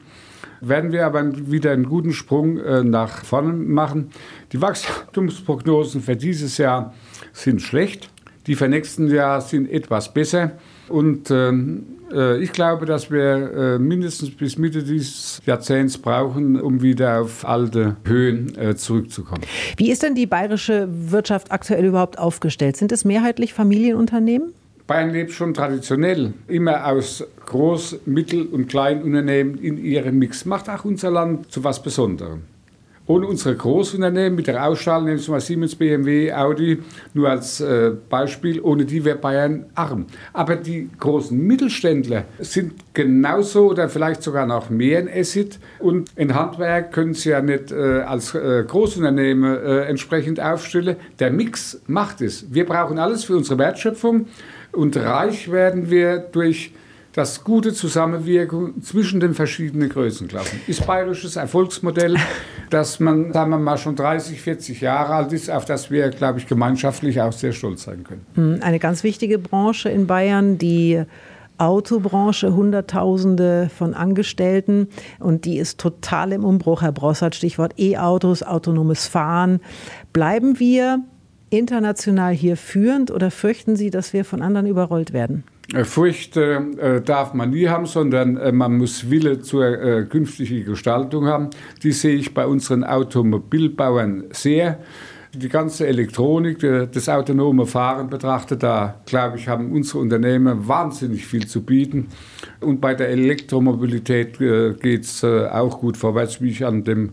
werden 0.60 0.92
wir 0.92 1.06
aber 1.06 1.52
wieder 1.52 1.72
einen 1.72 1.86
guten 1.86 2.13
Sprung 2.13 2.56
nach 2.89 3.26
vorne 3.26 3.52
machen. 3.52 4.12
Die 4.54 4.62
Wachstumsprognosen 4.62 6.02
für 6.02 6.16
dieses 6.16 6.58
Jahr 6.58 6.94
sind 7.34 7.62
schlecht. 7.62 8.10
Die 8.48 8.56
für 8.56 8.70
nächsten 8.70 9.10
Jahr 9.10 9.42
sind 9.42 9.70
etwas 9.70 10.13
besser. 10.13 10.54
Und 10.89 11.32
ähm, 11.32 11.86
äh, 12.13 12.41
ich 12.41 12.52
glaube, 12.52 12.86
dass 12.86 13.12
wir 13.12 13.76
äh, 13.76 13.80
mindestens 13.80 14.32
bis 14.32 14.58
Mitte 14.58 14.84
dieses 14.84 15.41
Jahrzehnts 15.46 15.98
brauchen, 15.98 16.60
um 16.60 16.82
wieder 16.82 17.22
auf 17.22 17.48
alte 17.48 17.98
Höhen 18.06 18.56
äh, 18.58 18.76
zurückzukommen. 18.76 19.41
Wie 19.78 19.91
ist 19.91 20.04
denn 20.04 20.15
die 20.15 20.26
bayerische 20.26 20.88
Wirtschaft 20.89 21.52
aktuell 21.52 21.86
überhaupt 21.86 22.19
aufgestellt? 22.19 22.78
Sind 22.78 22.91
es 22.91 23.06
mehrheitlich 23.06 23.54
Familienunternehmen? 23.54 24.54
Bayern 24.86 25.12
lebt 25.12 25.32
schon 25.32 25.54
traditionell 25.54 26.34
immer 26.48 26.86
aus 26.86 27.24
Groß-, 27.48 28.00
Mittel- 28.06 28.48
und 28.48 28.67
Kleinunternehmen 28.67 29.58
in 29.58 29.78
ihrem 29.78 30.19
Mix. 30.19 30.46
Macht 30.46 30.69
auch 30.69 30.84
unser 30.84 31.10
Land 31.10 31.52
zu 31.52 31.63
was 31.63 31.82
Besonderem. 31.82 32.41
Ohne 33.06 33.28
unsere 33.28 33.56
Großunternehmen 33.56 34.36
mit 34.36 34.48
der 34.48 34.66
Ausstrahlung, 34.66 35.08
nehmen 35.08 35.20
Sie 35.20 35.30
mal 35.30 35.42
Siemens, 35.42 35.76
BMW, 35.76 36.32
Audi, 36.32 36.80
nur 37.13 37.30
als 37.30 37.60
äh, 37.60 37.92
Beispiel, 38.10 38.62
ohne 38.62 38.86
die 38.86 39.04
wäre 39.04 39.18
Bayern 39.18 39.66
arm. 39.76 40.06
Aber 40.32 40.56
die 40.56 40.89
großen 41.00 41.38
Mittelständler 41.38 42.24
sind 42.39 42.74
genauso 42.94 43.72
oder 43.72 43.89
vielleicht 43.89 44.24
sogar 44.24 44.46
noch 44.46 44.70
mehr 44.70 45.02
in 45.02 45.10
Asset 45.10 45.60
und 45.80 46.12
in 46.16 46.34
Handwerk 46.34 46.94
können 46.94 47.13
sie 47.13 47.32
ja 47.32 47.42
nicht 47.42 47.74
äh, 47.74 48.02
als 48.02 48.36
äh, 48.36 48.63
Großunternehmen 48.66 49.54
äh, 49.54 49.82
entsprechend 49.82 50.39
aufstellen. 50.39 50.96
Der 51.20 51.30
Mix 51.30 51.82
macht 51.88 52.22
es. 52.22 52.54
Wir 52.54 52.66
brauchen 52.66 53.00
alles 53.00 53.26
für 53.26 53.36
unsere 53.36 53.60
Wertschöpfung 53.60 54.28
und 54.72 54.96
reich 54.96 55.52
werden 55.52 55.89
wir 55.89 56.20
durch 56.20 56.72
das 57.13 57.43
gute 57.43 57.73
Zusammenwirken 57.73 58.82
zwischen 58.82 59.19
den 59.19 59.36
verschiedenen 59.36 59.89
Größenklassen. 59.89 60.62
Ist 60.67 60.86
bayerisches 60.86 61.36
Erfolgsmodell, 61.36 62.17
das 62.69 62.99
man, 62.99 63.32
sagen 63.32 63.52
wir 63.52 63.60
mal, 63.60 63.78
schon 63.78 63.95
30, 63.95 64.41
40 64.41 64.82
Jahre 64.82 65.13
alt 65.13 65.32
ist, 65.32 65.49
auf 65.49 65.65
das 65.65 65.91
wir, 65.91 66.10
glaube 66.10 66.39
ich, 66.39 66.47
gemeinschaftlich 66.47 67.21
auch 67.21 67.32
sehr 67.32 67.54
stolz 67.54 67.84
sein 67.84 68.04
können. 68.04 68.26
Hm, 68.34 68.60
eine 68.62 68.80
ganz 68.80 69.04
wichtige 69.04 69.38
Branche 69.38 69.89
in 69.89 70.08
Bayern, 70.08 70.58
die 70.58 71.04
Autobranche, 71.60 72.56
Hunderttausende 72.56 73.69
von 73.78 73.93
Angestellten 73.93 74.88
und 75.19 75.45
die 75.45 75.58
ist 75.58 75.80
total 75.80 76.32
im 76.32 76.43
Umbruch, 76.43 76.82
Herr 76.82 76.91
Brossert, 76.91 77.36
Stichwort 77.36 77.76
E-Autos, 77.78 78.41
autonomes 78.41 79.06
Fahren. 79.06 79.62
Bleiben 80.13 80.60
wir 80.60 81.04
international 81.52 82.34
hier 82.34 82.58
führend 82.58 83.12
oder 83.12 83.30
fürchten 83.30 83.76
Sie, 83.76 83.91
dass 83.91 84.13
wir 84.13 84.26
von 84.26 84.41
anderen 84.41 84.65
überrollt 84.65 85.13
werden? 85.13 85.43
Äh, 85.71 85.86
Furcht 85.86 86.36
äh, 86.36 87.02
darf 87.02 87.34
man 87.34 87.52
nie 87.52 87.67
haben, 87.67 87.86
sondern 87.86 88.38
äh, 88.38 88.52
man 88.52 88.78
muss 88.78 89.10
Wille 89.10 89.39
zur 89.41 89.65
äh, 89.65 90.06
künftigen 90.06 90.65
Gestaltung 90.65 91.26
haben. 91.26 91.49
Die 91.84 91.93
sehe 91.93 92.15
ich 92.15 92.34
bei 92.34 92.45
unseren 92.45 92.84
Automobilbauern 92.84 94.26
sehr. 94.32 94.80
Die 95.34 95.49
ganze 95.49 95.88
Elektronik, 95.88 96.60
das 96.60 97.10
autonome 97.10 97.65
Fahren 97.65 98.08
betrachtet, 98.08 98.62
da 98.62 99.02
glaube 99.08 99.38
ich, 99.38 99.47
haben 99.47 99.71
unsere 99.71 99.97
Unternehmen 99.97 100.67
wahnsinnig 100.67 101.26
viel 101.26 101.47
zu 101.47 101.63
bieten. 101.63 102.10
Und 102.60 102.82
bei 102.82 102.93
der 102.93 103.10
Elektromobilität 103.10 104.39
äh, 104.39 104.73
geht 104.73 105.03
es 105.03 105.23
äh, 105.23 105.47
auch 105.47 105.79
gut 105.79 105.97
vorwärts, 105.97 106.41
wie 106.41 106.49
ich 106.49 106.65
an 106.65 106.84
dem, 106.84 107.12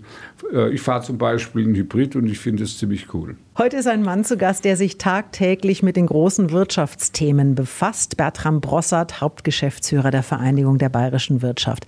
ich 0.72 0.80
fahre 0.80 1.02
zum 1.04 1.16
Beispiel 1.16 1.64
einen 1.64 1.76
Hybrid 1.76 2.16
und 2.16 2.26
ich 2.26 2.38
finde 2.38 2.64
es 2.64 2.76
ziemlich 2.76 3.14
cool. 3.14 3.36
Heute 3.58 3.76
ist 3.76 3.86
ein 3.86 4.02
Mann 4.02 4.24
zu 4.24 4.36
Gast, 4.36 4.64
der 4.64 4.76
sich 4.76 4.96
tagtäglich 4.96 5.82
mit 5.82 5.94
den 5.94 6.06
großen 6.06 6.50
Wirtschaftsthemen 6.50 7.54
befasst. 7.54 8.16
Bertram 8.16 8.60
Brossart, 8.60 9.20
Hauptgeschäftsführer 9.20 10.10
der 10.10 10.22
Vereinigung 10.22 10.78
der 10.78 10.88
bayerischen 10.88 11.42
Wirtschaft. 11.42 11.86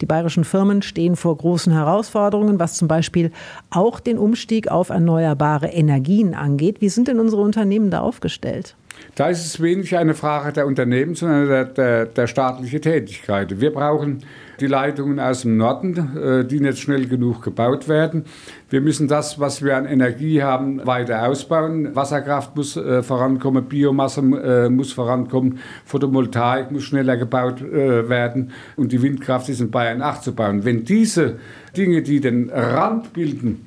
Die 0.00 0.06
bayerischen 0.06 0.44
Firmen 0.44 0.82
stehen 0.82 1.14
vor 1.14 1.36
großen 1.36 1.72
Herausforderungen, 1.72 2.58
was 2.58 2.74
zum 2.74 2.88
Beispiel 2.88 3.30
auch 3.68 4.00
den 4.00 4.18
Umstieg 4.18 4.68
auf 4.68 4.88
erneuerbare 4.88 5.68
Energien 5.68 6.34
angeht. 6.34 6.80
Wie 6.80 6.88
sind 6.88 7.06
denn 7.06 7.20
unsere 7.20 7.42
Unternehmen 7.42 7.90
da 7.90 8.00
aufgestellt? 8.00 8.74
Da 9.14 9.28
ist 9.28 9.44
es 9.44 9.60
wenig 9.60 9.96
eine 9.96 10.14
Frage 10.14 10.52
der 10.52 10.66
Unternehmen, 10.66 11.14
sondern 11.14 11.48
der, 11.48 11.64
der, 11.64 12.06
der 12.06 12.26
staatlichen 12.26 12.80
Tätigkeit. 12.80 13.60
Wir 13.60 13.72
brauchen 13.72 14.24
die 14.60 14.66
Leitungen 14.66 15.18
aus 15.18 15.42
dem 15.42 15.56
Norden, 15.56 16.16
äh, 16.16 16.44
die 16.44 16.60
nicht 16.60 16.78
schnell 16.78 17.06
genug 17.06 17.42
gebaut 17.42 17.88
werden. 17.88 18.24
Wir 18.68 18.80
müssen 18.80 19.08
das, 19.08 19.40
was 19.40 19.62
wir 19.62 19.76
an 19.76 19.86
Energie 19.86 20.42
haben, 20.42 20.86
weiter 20.86 21.26
ausbauen. 21.26 21.94
Wasserkraft 21.96 22.54
muss 22.56 22.76
äh, 22.76 23.02
vorankommen, 23.02 23.64
Biomasse 23.64 24.20
äh, 24.20 24.68
muss 24.68 24.92
vorankommen, 24.92 25.58
Photovoltaik 25.84 26.70
muss 26.70 26.84
schneller 26.84 27.16
gebaut 27.16 27.60
werden 27.60 28.52
und 28.76 28.92
die 28.92 29.02
Windkraft 29.02 29.48
ist 29.48 29.60
in 29.60 29.70
Bayern 29.70 29.98
nachzubauen. 29.98 30.64
Wenn 30.64 30.84
diese 30.84 31.36
Dinge, 31.76 32.02
die 32.02 32.20
den 32.20 32.50
Rand 32.50 33.12
bilden, 33.12 33.66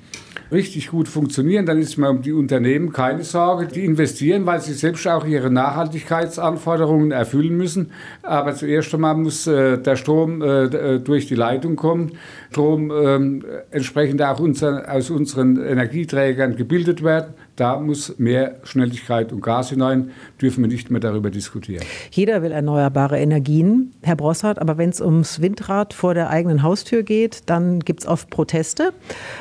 richtig 0.52 0.90
gut 0.90 1.08
funktionieren, 1.08 1.66
dann 1.66 1.80
ist 1.80 1.98
man 1.98 2.18
um 2.18 2.22
die 2.22 2.34
Unternehmen 2.34 2.92
keine 2.92 3.24
Sorge. 3.24 3.68
Die 3.68 3.86
investieren, 3.86 4.46
weil 4.46 4.62
sie 4.62 4.74
selbst 4.74 5.08
auch 5.08 5.26
ihre 5.26 5.50
Nachhaltigkeitsanforderungen 5.50 7.12
erfüllen 7.12 7.58
müssen. 7.58 7.92
Aber 8.22 8.54
zuerst 8.56 8.94
einmal 8.94 9.16
muss 9.16 9.48
äh, 9.48 9.78
der 9.78 9.96
Strom 9.96 10.42
äh, 10.42 10.64
äh 10.66 11.00
durch 11.00 11.28
die 11.28 11.36
Leitung 11.36 11.76
kommen, 11.76 12.14
Strom 12.52 12.92
äh, 12.92 13.42
entsprechend 13.72 14.22
auch 14.22 14.40
unser, 14.40 14.92
aus 14.92 15.10
unseren 15.10 15.58
Energieträgern 15.58 16.56
gebildet 16.56 17.04
werden. 17.04 17.34
Da 17.56 17.80
muss 17.80 18.18
mehr 18.18 18.56
Schnelligkeit 18.64 19.32
und 19.32 19.42
Gas 19.42 19.70
hinein, 19.70 20.10
dürfen 20.42 20.64
wir 20.64 20.68
nicht 20.68 20.90
mehr 20.90 21.00
darüber 21.00 21.30
diskutieren. 21.30 21.86
Jeder 22.10 22.42
will 22.42 22.52
erneuerbare 22.52 23.20
Energien, 23.20 23.94
Herr 24.02 24.16
Brossart, 24.16 24.60
aber 24.60 24.80
wenn 24.80 24.90
es 24.90 25.00
ums 25.00 25.40
Windrad 25.40 25.94
vor 25.94 26.16
der 26.16 26.32
eigenen 26.32 26.64
Haustür 26.64 27.04
geht, 27.04 27.42
dann 27.46 27.80
gibt 27.82 28.02
es 28.02 28.08
oft 28.08 28.32
Proteste. 28.32 28.94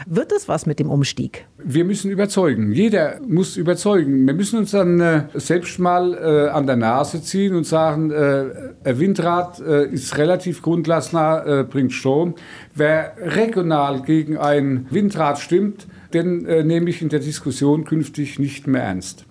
Wird 0.07 0.31
es 0.33 0.46
was 0.46 0.66
mit 0.66 0.79
dem 0.79 0.90
Umstieg? 0.90 1.46
Wir 1.64 1.85
müssen 1.85 2.11
überzeugen. 2.11 2.72
Jeder 2.72 3.20
muss 3.27 3.57
überzeugen. 3.57 4.27
Wir 4.27 4.35
müssen 4.35 4.59
uns 4.59 4.72
dann 4.72 5.01
äh, 5.01 5.25
selbst 5.35 5.79
mal 5.79 6.12
äh, 6.14 6.51
an 6.51 6.66
der 6.66 6.77
Nase 6.77 7.22
ziehen 7.22 7.55
und 7.55 7.64
sagen, 7.64 8.11
äh, 8.11 8.44
ein 8.85 8.98
Windrad 8.98 9.61
äh, 9.61 9.87
ist 9.87 10.18
relativ 10.18 10.61
grundlastnah, 10.61 11.61
äh, 11.61 11.64
bringt 11.64 11.92
Strom. 11.92 12.35
Wer 12.75 13.14
regional 13.18 14.03
gegen 14.03 14.37
ein 14.37 14.87
Windrad 14.90 15.38
stimmt, 15.38 15.87
den 16.14 16.46
äh, 16.46 16.62
nehme 16.64 16.90
ich 16.90 17.03
in 17.03 17.09
der 17.09 17.20
Diskussion 17.20 17.85
künftig 17.85 18.38
nicht 18.38 18.66
mehr 18.66 18.83
ernst. 18.83 19.27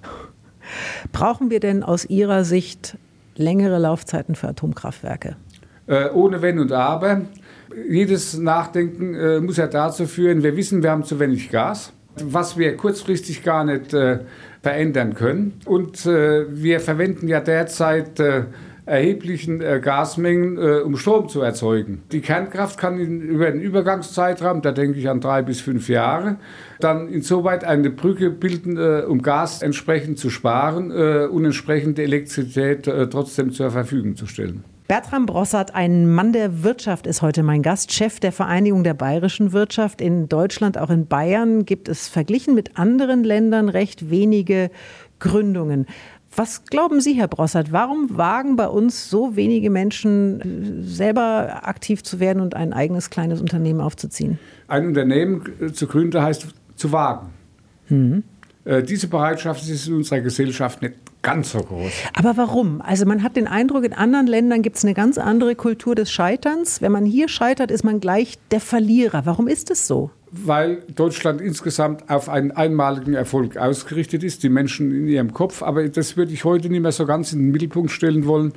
Brauchen 1.12 1.50
wir 1.50 1.60
denn 1.60 1.84
aus 1.84 2.06
Ihrer 2.06 2.44
Sicht 2.44 2.98
längere 3.36 3.80
Laufzeiten 3.80 4.36
für 4.36 4.50
Atomkraftwerke? 4.50 5.36
Äh, 5.88 6.10
ohne 6.10 6.42
Wenn 6.42 6.60
und 6.60 6.72
Aber. 6.72 7.22
Jedes 7.90 8.38
Nachdenken 8.38 9.16
äh, 9.16 9.40
muss 9.40 9.58
ja 9.58 9.68
dazu 9.68 10.06
führen, 10.06 10.44
wir 10.44 10.56
wissen, 10.58 10.84
wir 10.84 10.92
haben 10.92 11.04
zu 11.04 11.20
wenig 11.20 11.50
Gas, 11.50 11.94
was 12.16 12.58
wir 12.58 12.76
kurzfristig 12.76 13.44
gar 13.44 13.64
nicht 13.64 13.94
äh, 13.94 14.20
verändern 14.62 15.14
können. 15.16 15.60
Und 15.66 16.06
äh, 16.06 16.46
wir 16.50 16.80
verwenden 16.80 17.28
ja 17.28 17.40
derzeit 17.40 18.20
äh, 18.20 18.44
erheblichen 18.92 19.62
äh, 19.62 19.80
Gasmengen, 19.82 20.58
äh, 20.58 20.82
um 20.82 20.98
Strom 20.98 21.30
zu 21.30 21.42
erzeugen. 21.42 22.04
Die 22.12 22.20
Kernkraft 22.20 22.78
kann 22.78 23.00
in, 23.00 23.22
über 23.22 23.48
einen 23.48 23.62
Übergangszeitraum, 23.62 24.62
da 24.62 24.74
denke 24.74 25.00
ich 25.00 25.10
an 25.10 25.22
drei 25.22 25.42
bis 25.42 25.62
fünf 25.62 25.88
Jahre, 25.88 26.36
dann 26.82 27.08
insoweit 27.08 27.64
eine 27.64 27.90
Brücke 27.90 28.30
bilden, 28.30 28.78
äh, 28.78 29.06
um 29.08 29.22
Gas 29.22 29.62
entsprechend 29.62 30.20
zu 30.20 30.30
sparen 30.30 30.92
äh, 30.92 31.26
und 31.26 31.46
entsprechende 31.46 32.04
Elektrizität 32.04 32.86
äh, 32.88 33.08
trotzdem 33.08 33.54
zur 33.54 33.72
Verfügung 33.72 34.18
zu 34.18 34.28
stellen. 34.28 34.66
Bertram 34.90 35.26
Brossart, 35.26 35.74
ein 35.74 36.12
Mann 36.12 36.34
der 36.34 36.64
Wirtschaft, 36.64 37.08
ist 37.08 37.22
heute 37.22 37.44
mein 37.44 37.62
Gast, 37.62 37.94
Chef 37.94 38.20
der 38.20 38.34
Vereinigung 38.34 38.84
der 38.84 38.94
bayerischen 38.94 39.54
Wirtschaft. 39.54 40.02
In 40.02 40.28
Deutschland, 40.28 40.78
auch 40.78 40.90
in 40.90 41.08
Bayern, 41.08 41.64
gibt 41.64 41.88
es 41.88 42.10
verglichen 42.10 42.56
mit 42.56 42.78
anderen 42.78 43.24
Ländern 43.24 43.70
recht 43.70 44.10
wenige 44.10 44.70
Gründungen. 45.22 45.86
Was 46.36 46.66
glauben 46.66 47.02
Sie, 47.02 47.14
Herr 47.14 47.28
Brossert, 47.28 47.72
warum 47.72 48.18
wagen 48.18 48.56
bei 48.56 48.68
uns 48.68 49.10
so 49.10 49.36
wenige 49.36 49.70
Menschen 49.70 50.40
äh, 50.40 50.84
selber 50.84 51.68
aktiv 51.68 52.04
zu 52.04 52.20
werden 52.20 52.42
und 52.42 52.56
ein 52.56 52.72
eigenes 52.74 53.10
kleines 53.10 53.42
Unternehmen 53.42 53.82
aufzuziehen? 53.82 54.40
Ein 54.68 54.88
Unternehmen 54.88 55.44
äh, 55.60 55.72
zu 55.72 55.88
gründen 55.88 56.22
heißt 56.22 56.48
zu 56.76 56.92
wagen. 56.92 57.30
Mhm. 57.90 58.24
Diese 58.88 59.08
Bereitschaft 59.08 59.68
ist 59.68 59.88
in 59.88 59.96
unserer 59.96 60.22
Gesellschaft 60.22 60.84
nicht 60.84 60.94
ganz 61.24 61.52
so 61.52 61.64
groß. 61.64 61.92
Aber 62.14 62.38
warum? 62.38 62.80
Also 62.82 63.08
man 63.08 63.24
hat 63.24 63.36
den 63.36 63.48
Eindruck, 63.48 63.84
in 63.84 63.94
anderen 63.94 64.28
Ländern 64.28 64.62
gibt 64.62 64.78
es 64.78 64.86
eine 64.86 64.94
ganz 64.94 65.18
andere 65.18 65.56
Kultur 65.56 65.96
des 65.96 66.12
Scheiterns. 66.12 66.80
Wenn 66.80 66.92
man 66.92 67.04
hier 67.04 67.28
scheitert, 67.28 67.72
ist 67.72 67.84
man 67.84 68.00
gleich 68.00 68.38
der 68.52 68.62
Verlierer. 68.62 69.26
Warum 69.26 69.48
ist 69.48 69.72
es 69.72 69.88
so? 69.88 70.12
Weil 70.32 70.84
Deutschland 70.96 71.42
insgesamt 71.42 72.10
auf 72.10 72.30
einen 72.30 72.52
einmaligen 72.52 73.14
Erfolg 73.14 73.58
ausgerichtet 73.58 74.24
ist, 74.24 74.44
die 74.44 74.50
Menschen 74.50 74.92
in 74.92 75.08
ihrem 75.08 75.34
Kopf. 75.34 75.62
Aber 75.62 75.88
das 75.88 76.16
würde 76.16 76.34
ich 76.34 76.46
heute 76.46 76.70
nicht 76.70 76.82
mehr 76.82 76.94
so 76.94 77.06
ganz 77.06 77.34
in 77.34 77.40
den 77.40 77.52
Mittelpunkt 77.52 77.92
stellen 77.92 78.26
wollen. 78.26 78.54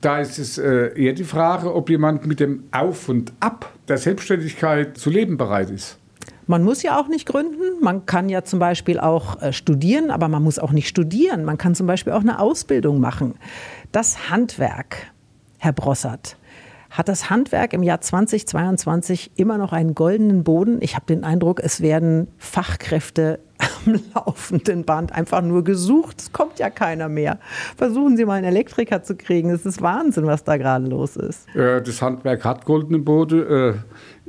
Da 0.00 0.20
ist 0.20 0.38
es 0.38 0.58
äh, 0.58 0.92
eher 0.94 1.14
die 1.14 1.24
Frage, 1.24 1.74
ob 1.74 1.90
jemand 1.90 2.26
mit 2.26 2.40
dem 2.40 2.64
Auf 2.70 3.08
und 3.08 3.32
Ab 3.40 3.72
der 3.88 3.98
Selbstständigkeit 3.98 4.96
zu 4.96 5.10
leben 5.10 5.36
bereit 5.36 5.70
ist. 5.70 5.98
Man 6.46 6.62
muss 6.62 6.82
ja 6.82 6.98
auch 6.98 7.08
nicht 7.08 7.26
gründen. 7.26 7.82
Man 7.82 8.06
kann 8.06 8.28
ja 8.28 8.44
zum 8.44 8.58
Beispiel 8.58 9.00
auch 9.00 9.42
äh, 9.42 9.52
studieren, 9.52 10.10
aber 10.10 10.28
man 10.28 10.42
muss 10.42 10.58
auch 10.58 10.72
nicht 10.72 10.88
studieren. 10.88 11.44
Man 11.44 11.58
kann 11.58 11.74
zum 11.74 11.86
Beispiel 11.86 12.12
auch 12.12 12.20
eine 12.20 12.38
Ausbildung 12.38 13.00
machen. 13.00 13.34
Das 13.92 14.30
Handwerk, 14.30 15.10
Herr 15.58 15.72
Brossert, 15.72 16.36
hat 16.90 17.08
das 17.08 17.28
Handwerk 17.28 17.72
im 17.72 17.82
Jahr 17.82 18.00
2022 18.00 19.32
immer 19.36 19.58
noch 19.58 19.72
einen 19.72 19.94
goldenen 19.94 20.42
Boden? 20.42 20.78
Ich 20.80 20.94
habe 20.94 21.06
den 21.06 21.22
Eindruck, 21.24 21.60
es 21.60 21.80
werden 21.80 22.28
Fachkräfte 22.38 23.40
am 23.86 24.00
laufenden 24.14 24.84
Band 24.84 25.12
einfach 25.12 25.42
nur 25.42 25.64
gesucht. 25.64 26.20
Es 26.20 26.32
kommt 26.32 26.58
ja 26.58 26.70
keiner 26.70 27.08
mehr. 27.08 27.38
Versuchen 27.76 28.16
Sie 28.16 28.24
mal 28.24 28.34
einen 28.34 28.46
Elektriker 28.46 29.02
zu 29.02 29.16
kriegen. 29.16 29.50
Es 29.50 29.66
ist 29.66 29.82
Wahnsinn, 29.82 30.26
was 30.26 30.44
da 30.44 30.56
gerade 30.56 30.86
los 30.86 31.16
ist. 31.16 31.46
Das 31.54 32.00
Handwerk 32.00 32.44
hat 32.44 32.64
goldenen 32.64 33.04
Boden. 33.04 33.46
Äh, 33.46 33.74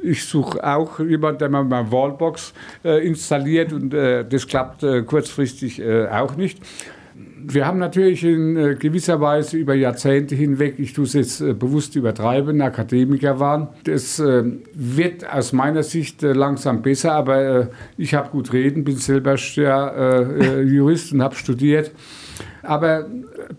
ich 0.02 0.26
suche 0.26 0.64
auch 0.64 1.00
jemanden, 1.00 1.40
der 1.40 1.50
mal 1.50 1.92
Wallbox 1.92 2.54
äh, 2.84 3.06
installiert 3.06 3.74
und 3.74 3.94
äh, 3.94 4.26
das 4.26 4.48
klappt 4.48 4.86
kurzfristig 5.06 5.82
auch 6.12 6.36
nicht 6.36 6.62
wir 7.16 7.66
haben 7.66 7.80
natürlich 7.80 8.24
in 8.24 8.56
äh, 8.56 8.76
gewisser 8.76 9.20
Weise 9.22 9.58
über 9.58 9.74
Jahrzehnte 9.74 10.36
hinweg, 10.36 10.76
ich 10.78 10.94
tue 10.94 11.06
es 11.06 11.14
jetzt 11.14 11.42
äh, 11.42 11.54
bewusst 11.54 11.96
übertreiben, 11.96 12.62
Akademiker 12.62 13.40
waren. 13.40 13.70
Das 13.84 14.20
äh, 14.20 14.44
wird 14.74 15.30
aus 15.30 15.54
meiner 15.54 15.84
Sicht 15.84 16.22
langsam 16.22 16.82
besser, 16.82 17.14
aber 17.14 17.70
ich 17.98 18.14
habe 18.14 18.30
gut 18.30 18.54
reden, 18.54 18.84
bin 18.84 18.98
selber 18.98 19.36
Jurist 20.66 21.14
und 21.14 21.22
habe 21.22 21.36
studiert. 21.36 21.92
Aber 22.62 23.08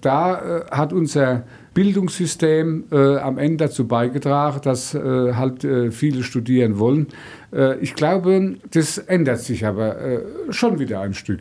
da 0.01 0.67
hat 0.71 0.93
unser 0.93 1.45
Bildungssystem 1.75 2.85
äh, 2.91 3.17
am 3.19 3.39
Ende 3.39 3.65
dazu 3.65 3.87
beigetragen, 3.87 4.61
dass 4.63 4.95
äh, 4.95 5.35
halt 5.35 5.65
äh, 5.65 5.91
viele 5.91 6.25
studieren 6.25 6.79
wollen. 6.79 7.07
Äh, 7.53 7.79
ich 7.79 7.95
glaube, 7.95 8.57
das 8.71 8.99
ändert 8.99 9.41
sich 9.41 9.67
aber 9.67 10.01
äh, 10.01 10.21
schon 10.51 10.79
wieder 10.79 11.01
ein 11.01 11.15
Stück. 11.15 11.41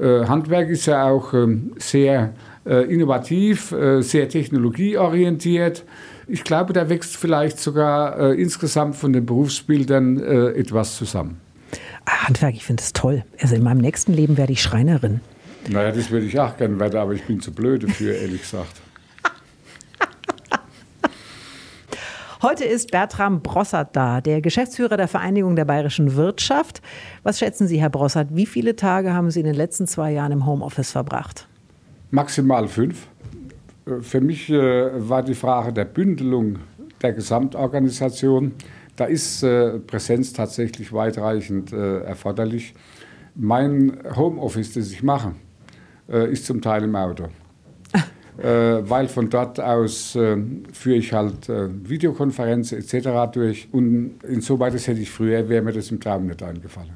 Äh, 0.00 0.24
Handwerk 0.26 0.68
ist 0.68 0.86
ja 0.86 1.04
auch 1.04 1.34
ähm, 1.34 1.72
sehr 1.78 2.34
innovativ, 2.62 3.74
sehr 4.00 4.28
technologieorientiert. 4.28 5.82
Ich 6.28 6.44
glaube, 6.44 6.74
da 6.74 6.90
wächst 6.90 7.16
vielleicht 7.16 7.58
sogar 7.58 8.34
insgesamt 8.34 8.96
von 8.96 9.14
den 9.14 9.24
Berufsbildern 9.24 10.22
etwas 10.54 10.94
zusammen. 10.96 11.40
Ah, 12.04 12.28
Handwerk, 12.28 12.54
ich 12.54 12.66
finde 12.66 12.82
es 12.82 12.92
toll. 12.92 13.24
Also 13.40 13.54
in 13.54 13.62
meinem 13.62 13.80
nächsten 13.80 14.12
Leben 14.12 14.36
werde 14.36 14.52
ich 14.52 14.60
Schreinerin. 14.60 15.20
Naja, 15.70 15.90
das 15.90 16.10
würde 16.10 16.26
ich 16.26 16.38
auch 16.38 16.54
gerne 16.58 16.78
werden, 16.78 17.00
aber 17.00 17.14
ich 17.14 17.22
bin 17.22 17.40
zu 17.40 17.50
blöd 17.50 17.82
dafür, 17.82 18.14
ehrlich 18.14 18.42
gesagt. 18.42 18.82
Heute 22.42 22.64
ist 22.64 22.90
Bertram 22.90 23.42
Brossert 23.42 23.94
da, 23.94 24.22
der 24.22 24.40
Geschäftsführer 24.40 24.96
der 24.96 25.08
Vereinigung 25.08 25.56
der 25.56 25.66
bayerischen 25.66 26.16
Wirtschaft. 26.16 26.80
Was 27.22 27.38
schätzen 27.38 27.66
Sie, 27.66 27.78
Herr 27.78 27.90
Brossert, 27.90 28.34
wie 28.34 28.46
viele 28.46 28.76
Tage 28.76 29.12
haben 29.12 29.30
Sie 29.30 29.40
in 29.40 29.46
den 29.46 29.54
letzten 29.54 29.86
zwei 29.86 30.12
Jahren 30.12 30.32
im 30.32 30.46
Homeoffice 30.46 30.90
verbracht? 30.90 31.46
Maximal 32.10 32.66
fünf. 32.66 33.08
Für 34.00 34.22
mich 34.22 34.48
äh, 34.48 34.56
war 35.06 35.22
die 35.22 35.34
Frage 35.34 35.74
der 35.74 35.84
Bündelung 35.84 36.60
der 37.02 37.12
Gesamtorganisation, 37.12 38.52
da 38.96 39.04
ist 39.04 39.42
äh, 39.42 39.78
Präsenz 39.78 40.32
tatsächlich 40.32 40.94
weitreichend 40.94 41.74
äh, 41.74 42.04
erforderlich. 42.04 42.72
Mein 43.34 43.98
Homeoffice, 44.16 44.72
das 44.72 44.90
ich 44.90 45.02
mache, 45.02 45.34
ist 46.08 46.44
zum 46.46 46.60
Teil 46.60 46.82
im 46.82 46.96
Auto. 46.96 47.28
Äh, 48.42 48.88
weil 48.88 49.08
von 49.08 49.28
dort 49.28 49.60
aus 49.60 50.16
äh, 50.16 50.36
führe 50.72 50.96
ich 50.96 51.12
halt 51.12 51.48
äh, 51.48 51.68
Videokonferenzen 51.88 52.78
etc. 52.78 53.32
durch. 53.32 53.68
Und 53.72 54.14
insoweit 54.26 54.74
das 54.74 54.86
hätte 54.86 55.00
ich 55.00 55.10
früher, 55.10 55.48
wäre 55.48 55.62
mir 55.62 55.72
das 55.72 55.90
im 55.90 56.00
Traum 56.00 56.26
nicht 56.26 56.42
eingefallen. 56.42 56.92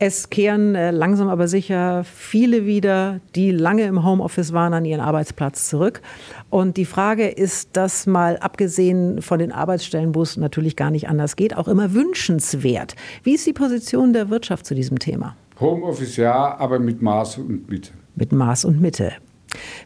Es 0.00 0.30
kehren 0.30 0.74
langsam 0.74 1.28
aber 1.28 1.48
sicher 1.48 2.04
viele 2.04 2.66
wieder, 2.66 3.18
die 3.34 3.50
lange 3.50 3.82
im 3.82 4.04
Homeoffice 4.04 4.52
waren, 4.52 4.72
an 4.72 4.84
ihren 4.84 5.00
Arbeitsplatz 5.00 5.68
zurück. 5.68 6.02
Und 6.50 6.76
die 6.76 6.84
Frage 6.84 7.26
ist, 7.26 7.70
das 7.72 8.06
mal 8.06 8.36
abgesehen 8.36 9.20
von 9.22 9.40
den 9.40 9.50
Arbeitsstellen, 9.50 10.14
wo 10.14 10.22
es 10.22 10.36
natürlich 10.36 10.76
gar 10.76 10.92
nicht 10.92 11.08
anders 11.08 11.34
geht, 11.34 11.56
auch 11.56 11.66
immer 11.66 11.94
wünschenswert. 11.94 12.94
Wie 13.24 13.34
ist 13.34 13.44
die 13.48 13.52
Position 13.52 14.12
der 14.12 14.30
Wirtschaft 14.30 14.66
zu 14.66 14.76
diesem 14.76 15.00
Thema? 15.00 15.34
Homeoffice 15.58 16.16
ja, 16.16 16.56
aber 16.56 16.78
mit 16.78 17.02
Maß 17.02 17.38
und 17.38 17.68
Mitte. 17.68 17.90
Mit 18.14 18.30
Maß 18.30 18.66
und 18.66 18.80
Mitte. 18.80 19.14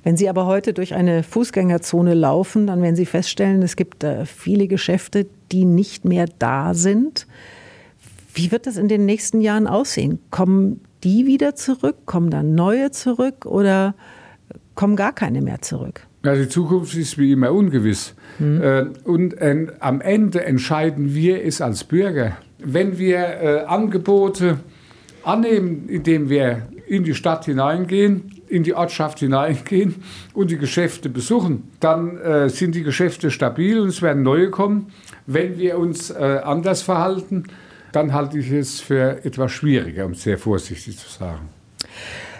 Wenn 0.02 0.16
Sie 0.16 0.28
aber 0.28 0.46
heute 0.46 0.72
durch 0.72 0.94
eine 0.94 1.22
Fußgängerzone 1.22 2.14
laufen, 2.14 2.66
dann 2.66 2.82
werden 2.82 2.96
Sie 2.96 3.06
feststellen, 3.06 3.62
es 3.62 3.76
gibt 3.76 4.04
äh, 4.04 4.26
viele 4.26 4.66
Geschäfte, 4.66 5.26
die 5.52 5.64
nicht 5.64 6.04
mehr 6.04 6.26
da 6.38 6.74
sind. 6.74 7.26
Wie 8.34 8.50
wird 8.50 8.66
das 8.66 8.76
in 8.76 8.88
den 8.88 9.04
nächsten 9.04 9.40
Jahren 9.40 9.66
aussehen? 9.66 10.18
Kommen 10.30 10.80
die 11.04 11.26
wieder 11.26 11.54
zurück? 11.54 12.06
Kommen 12.06 12.30
dann 12.30 12.54
neue 12.54 12.90
zurück 12.90 13.46
oder 13.46 13.94
kommen 14.74 14.96
gar 14.96 15.12
keine 15.12 15.42
mehr 15.42 15.60
zurück? 15.60 16.06
Ja, 16.24 16.34
die 16.34 16.48
Zukunft 16.48 16.94
ist 16.94 17.18
wie 17.18 17.32
immer 17.32 17.52
ungewiss. 17.52 18.14
Mhm. 18.38 18.92
Und 19.04 19.34
äh, 19.34 19.66
am 19.80 20.00
Ende 20.00 20.44
entscheiden 20.44 21.14
wir 21.14 21.44
es 21.44 21.60
als 21.60 21.84
Bürger. 21.84 22.36
Wenn 22.58 22.98
wir 22.98 23.18
äh, 23.18 23.64
Angebote 23.66 24.60
annehmen, 25.24 25.88
indem 25.88 26.28
wir 26.28 26.68
in 26.86 27.04
die 27.04 27.14
Stadt 27.14 27.44
hineingehen, 27.44 28.41
in 28.52 28.62
die 28.62 28.74
Ortschaft 28.74 29.20
hineingehen 29.20 30.02
und 30.34 30.50
die 30.50 30.58
Geschäfte 30.58 31.08
besuchen, 31.08 31.70
dann 31.80 32.18
äh, 32.18 32.50
sind 32.50 32.74
die 32.74 32.82
Geschäfte 32.82 33.30
stabil 33.30 33.80
und 33.80 33.88
es 33.88 34.02
werden 34.02 34.22
neue 34.22 34.50
kommen. 34.50 34.92
Wenn 35.26 35.58
wir 35.58 35.78
uns 35.78 36.10
äh, 36.10 36.40
anders 36.44 36.82
verhalten, 36.82 37.44
dann 37.92 38.12
halte 38.12 38.38
ich 38.38 38.50
es 38.50 38.80
für 38.80 39.24
etwas 39.24 39.52
schwieriger, 39.52 40.04
um 40.04 40.14
sehr 40.14 40.38
vorsichtig 40.38 40.98
zu 40.98 41.08
sagen. 41.08 41.48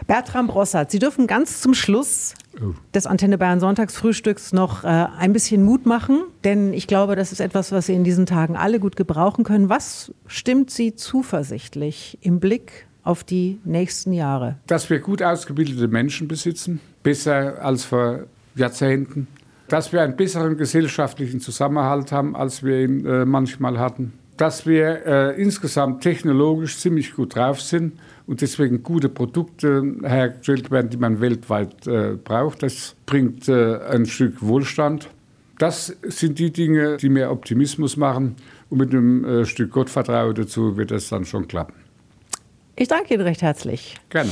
Bertram 0.07 0.49
Brossart, 0.49 0.91
Sie 0.91 0.99
dürfen 0.99 1.27
ganz 1.27 1.61
zum 1.61 1.75
Schluss 1.75 2.35
oh. 2.61 2.75
des 2.95 3.07
Antenne 3.07 3.39
Bayern 3.39 3.61
Sonntagsfrühstücks 3.61 4.53
noch 4.53 4.85
äh, 4.85 4.87
ein 4.87 5.33
bisschen 5.33 5.63
Mut 5.63 5.87
machen, 5.87 6.25
denn 6.45 6.73
ich 6.75 6.87
glaube, 6.87 7.17
das 7.17 7.33
ist 7.33 7.41
etwas, 7.41 7.73
was 7.73 7.87
Sie 7.87 7.95
in 7.95 8.05
diesen 8.05 8.27
Tagen 8.27 8.57
alle 8.57 8.81
gut 8.81 8.97
gebrauchen 8.97 9.45
können. 9.45 9.69
Was 9.69 10.13
stimmt 10.27 10.71
Sie 10.71 10.95
zuversichtlich 10.95 12.19
im 12.21 12.41
Blick 12.41 12.87
auf 13.05 13.25
die 13.25 13.61
nächsten 13.65 14.13
Jahre? 14.13 14.57
Dass 14.67 14.89
wir 14.91 14.99
gut 15.01 15.23
ausgebildete 15.23 15.89
Menschen 15.89 16.29
besitzen, 16.29 16.81
besser 17.03 17.63
als 17.63 17.85
vor 17.85 18.21
Jahrzehnten. 18.55 19.27
Dass 19.69 19.93
wir 19.93 20.03
einen 20.03 20.17
besseren 20.17 20.57
gesellschaftlichen 20.57 21.41
Zusammenhalt 21.41 22.13
haben, 22.13 22.37
als 22.37 22.63
wir 22.63 22.81
ihn 22.81 23.07
äh, 23.07 23.25
manchmal 23.25 23.79
hatten. 23.79 24.13
Dass 24.37 24.67
wir 24.67 25.07
äh, 25.07 25.43
insgesamt 25.43 26.03
technologisch 26.03 26.79
ziemlich 26.79 27.15
gut 27.15 27.37
drauf 27.37 27.61
sind 27.61 27.95
und 28.27 28.41
deswegen 28.41 28.83
gute 28.83 29.09
Produkte 29.09 29.95
hergestellt 30.03 30.71
werden, 30.71 30.91
die 30.91 30.97
man 30.97 31.21
weltweit 31.21 31.87
äh, 31.87 32.17
braucht. 32.23 32.63
Das 32.63 32.95
bringt 33.07 33.49
äh, 33.49 33.79
ein 33.79 34.07
Stück 34.07 34.43
Wohlstand. 34.43 35.09
Das 35.59 35.97
sind 36.03 36.39
die 36.39 36.53
Dinge, 36.53 36.97
die 36.97 37.09
mir 37.09 37.31
Optimismus 37.31 37.97
machen. 37.97 38.37
Und 38.69 38.79
mit 38.79 38.91
einem 38.91 39.25
äh, 39.25 39.45
Stück 39.45 39.71
Gottvertrauen 39.71 40.35
dazu 40.35 40.77
wird 40.77 40.91
das 40.91 41.09
dann 41.09 41.25
schon 41.25 41.47
klappen. 41.47 41.75
Ich 42.83 42.89
danke 42.89 43.15
Ihnen 43.15 43.23
recht 43.23 43.43
herzlich. 43.43 43.95
Gerne. 44.11 44.29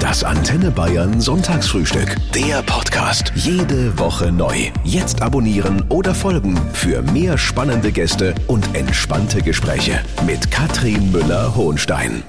Das 0.00 0.24
Antenne 0.24 0.72
Bayern 0.72 1.20
Sonntagsfrühstück. 1.20 2.16
Der 2.34 2.64
Podcast. 2.64 3.30
Jede 3.36 3.96
Woche 3.96 4.32
neu. 4.32 4.72
Jetzt 4.82 5.22
abonnieren 5.22 5.84
oder 5.88 6.16
folgen 6.16 6.56
für 6.72 7.00
mehr 7.12 7.38
spannende 7.38 7.92
Gäste 7.92 8.34
und 8.48 8.74
entspannte 8.74 9.40
Gespräche 9.40 10.00
mit 10.26 10.50
Katrin 10.50 11.12
Müller-Hohenstein. 11.12 12.24